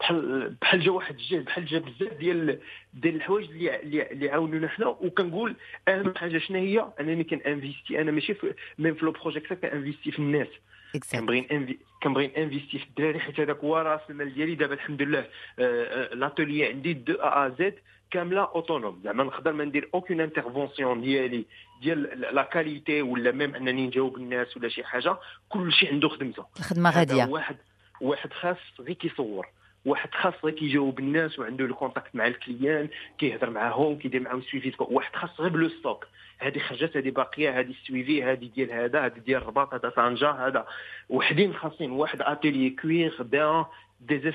بحال 0.00 0.56
بحال 0.62 0.80
جا 0.80 0.90
واحد 0.90 1.16
جا 1.16 1.40
بحال 1.40 1.66
جا 1.66 1.78
بزاف 1.78 2.12
ديال 2.12 2.58
ديال 2.94 3.14
الحوايج 3.14 3.50
اللي 3.50 3.80
اللي, 4.12 4.30
عاونونا 4.30 4.68
حنا. 4.68 4.86
وكنقول 4.86 5.56
اهم 5.88 6.14
حاجة 6.14 6.38
شنو 6.38 6.58
هي؟ 6.58 6.92
انني 7.00 7.24
كن 7.24 7.41
investi 7.41 8.00
أنا 8.00 8.10
ماشي 8.10 8.34
même 8.78 8.94
في 8.94 9.04
le 9.04 9.12
projet 9.12 9.40
كن 9.40 9.56
investi 9.56 10.10
في 10.10 10.18
الناس. 10.18 10.48
كنبغي 11.12 11.78
كنبغي 12.02 12.32
n'investi 12.36 12.78
في 12.78 12.84
الدراري 12.84 13.18
حيت 13.18 13.40
هذاك 13.40 13.58
هو 13.58 13.76
راس 13.76 14.00
المال 14.10 14.34
ديالي. 14.34 14.54
دابا 14.54 14.74
الحمد 14.74 15.02
لله 15.02 15.26
l'atelier 16.14 16.66
عندي 16.66 16.92
de 16.92 17.14
A 17.14 17.48
à 17.48 17.61
Z 17.61 17.74
كاملة 18.10 18.40
autonome 18.42 19.00
زعما 19.04 19.24
نقدر 19.24 19.52
ما 19.52 19.64
ندير 19.64 19.88
aucune 19.94 20.20
intervention 20.20 21.00
ديالي 21.00 21.44
ديال 21.82 22.20
لا 22.20 22.42
كاليتي 22.42 23.02
ولا 23.02 23.32
ميم 23.32 23.54
انني 23.54 23.86
نجاوب 23.86 24.16
الناس 24.16 24.56
ولا 24.56 24.68
شي 24.68 24.84
حاجة. 24.84 25.16
كل 25.48 25.72
شيء 25.72 25.92
عنده 25.92 26.08
خدمته. 26.08 26.46
الخدمة 26.58 26.90
غادية. 26.90 27.24
واحد 27.24 27.56
واحد 28.00 28.32
خاص 28.32 28.56
غير 28.80 28.92
كيصور 28.94 29.46
واحد 29.84 30.14
خاص 30.14 30.34
غير 30.44 30.54
كيجاوب 30.54 30.98
الناس 30.98 31.38
وعنده 31.38 31.66
لو 31.66 31.74
كونتاكت 31.74 32.14
مع 32.14 32.26
الكليان 32.26 32.88
كيهضر 33.18 33.50
معاهم 33.50 33.98
كيدير 33.98 34.20
معاهم 34.20 34.42
سويفي 34.42 34.72
واحد 34.78 35.16
خاص 35.16 35.40
غير 35.40 35.50
بلو 35.50 35.68
ستوك 35.68 36.06
هذه 36.38 36.58
خرجت 36.58 36.96
هذه 36.96 37.10
باقية 37.10 37.60
هذه 37.60 37.70
السويفي 37.70 38.24
هذه 38.24 38.50
ديال 38.54 38.72
هذا 38.72 39.04
هذه 39.06 39.18
ديال 39.18 39.42
الرباط 39.42 39.74
هذا 39.74 39.88
طنجه 39.88 40.30
هذا. 40.30 40.66
وحدين 41.08 41.54
خاصين 41.54 41.90
واحد 41.90 42.22
اتيلي 42.22 42.70
كوير 42.70 43.16
بان 43.22 43.64
دي 44.00 44.32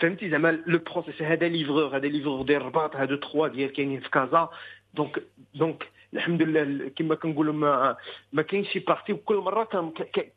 فهمتي؟ 0.00 0.30
زعما 0.30 0.62
لو 0.66 0.78
بروسيس 0.78 1.22
هذا 1.22 1.48
ليفرور 1.48 1.96
هذا 1.96 2.08
ليفرور 2.08 2.42
ديال 2.42 2.60
الرباط 2.60 2.96
هادو 2.96 3.16
تخوا 3.16 3.48
ديال 3.48 3.72
كاينين 3.72 4.00
في 4.00 4.10
كازا. 4.10 4.48
donc 4.94 5.22
donc 5.54 5.88
الحمد 6.14 6.42
لله 6.42 6.88
كما 6.88 7.14
كنقولوا 7.14 7.54
ما 7.54 7.96
ما 8.32 8.42
كاينش 8.42 8.68
شي 8.72 8.78
partie 8.78 9.12
وكل 9.12 9.36
مرة 9.36 9.64
كان 9.64 9.90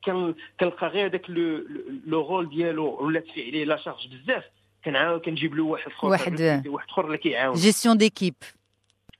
كان 0.05 0.36
كنلقى 0.59 0.88
غير 0.88 1.05
هذاك 1.05 1.29
le 1.30 1.63
le 2.08 2.28
rôle 2.28 2.49
ديالو 2.49 3.05
ولات 3.05 3.25
فيه 3.33 3.47
عليه 3.47 3.65
la 3.65 3.78
charge 3.78 4.08
بزاف. 4.07 4.43
كنعاود 4.86 5.21
كنجيب 5.21 5.55
له 5.55 5.63
واحد 5.63 5.91
آخر 5.91 6.07
واحد- 6.07 6.67
واحد 6.67 6.88
آخر 6.89 7.05
اللي 7.05 7.17
كيعاون. 7.17 7.55
gestion 7.56 7.97
d'équipe 7.97 8.34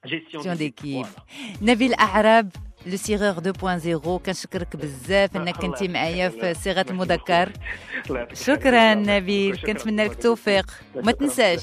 gestion 0.06 0.56
d'équipe 0.58 1.06
نبيل 1.62 1.94
اعراب 1.94 2.50
le 2.86 2.98
cireur 2.98 3.34
2.0 4.20 4.26
كنشكرك 4.26 4.76
بزاف 4.76 5.36
إنك 5.36 5.60
الله 5.60 5.70
كنتي 5.72 5.88
معايا. 5.88 6.30
في 6.30 6.54
صيغة 6.54 6.86
المذكر 6.90 7.52
شكرا. 8.48 8.94
نبيل. 8.94 9.58
كنتمنى 9.58 10.04
لك 10.04 10.12
التوفيق 10.12 10.72
وما. 10.96 11.12
تنساش 11.12 11.62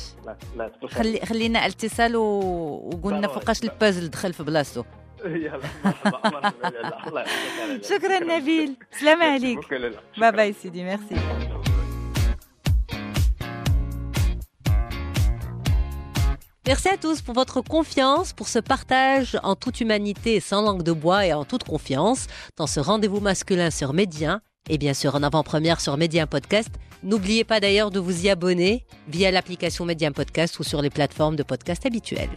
خلي 0.89 1.21
خلينا 1.27 1.67
اتصال. 1.67 2.17
وقلنا. 2.17 3.29
فوقاش 3.29 3.63
البازل 3.65 4.11
دخل 4.11 4.33
في 4.33 4.43
بلاصتو. 4.43 4.85
شكرا 7.91 8.19
نبيل 8.19 8.77
سلام 9.01 9.23
عليك. 9.23 9.59
باي 10.19 10.33
باي 10.33 10.53
سيدي 10.53 10.85
ميرسي 10.85 11.17
Merci 16.71 16.89
à 16.89 16.97
tous 16.97 17.21
pour 17.21 17.35
votre 17.35 17.63
confiance, 17.63 18.33
pour 18.33 18.47
ce 18.47 18.61
partage 18.61 19.37
en 19.43 19.57
toute 19.57 19.81
humanité 19.81 20.39
sans 20.39 20.63
langue 20.63 20.85
de 20.85 20.93
bois 20.93 21.27
et 21.27 21.33
en 21.33 21.45
toute 21.45 21.65
confiance 21.65 22.29
dans 22.57 22.69
ce 22.69 22.79
rendez-vous 22.79 23.19
masculin 23.19 23.73
sur 23.73 23.93
Médien 23.93 24.41
et 24.69 24.79
bien 24.79 24.95
sûr 24.95 25.17
en 25.17 25.25
avant-première 25.25 25.81
sur 25.81 25.97
Médien 25.97 26.29
Podcast. 26.29 26.71
N'oubliez 27.03 27.43
pas 27.43 27.59
d'ailleurs 27.59 27.91
de 27.91 27.99
vous 27.99 28.25
y 28.25 28.31
abonner 28.31 28.87
via 29.09 29.33
l'application 29.33 29.85
Médien 29.85 30.13
Podcast 30.13 30.61
ou 30.61 30.63
sur 30.63 30.81
les 30.81 30.91
plateformes 30.91 31.35
de 31.35 31.43
podcast 31.43 31.87
habituelles. 31.87 32.31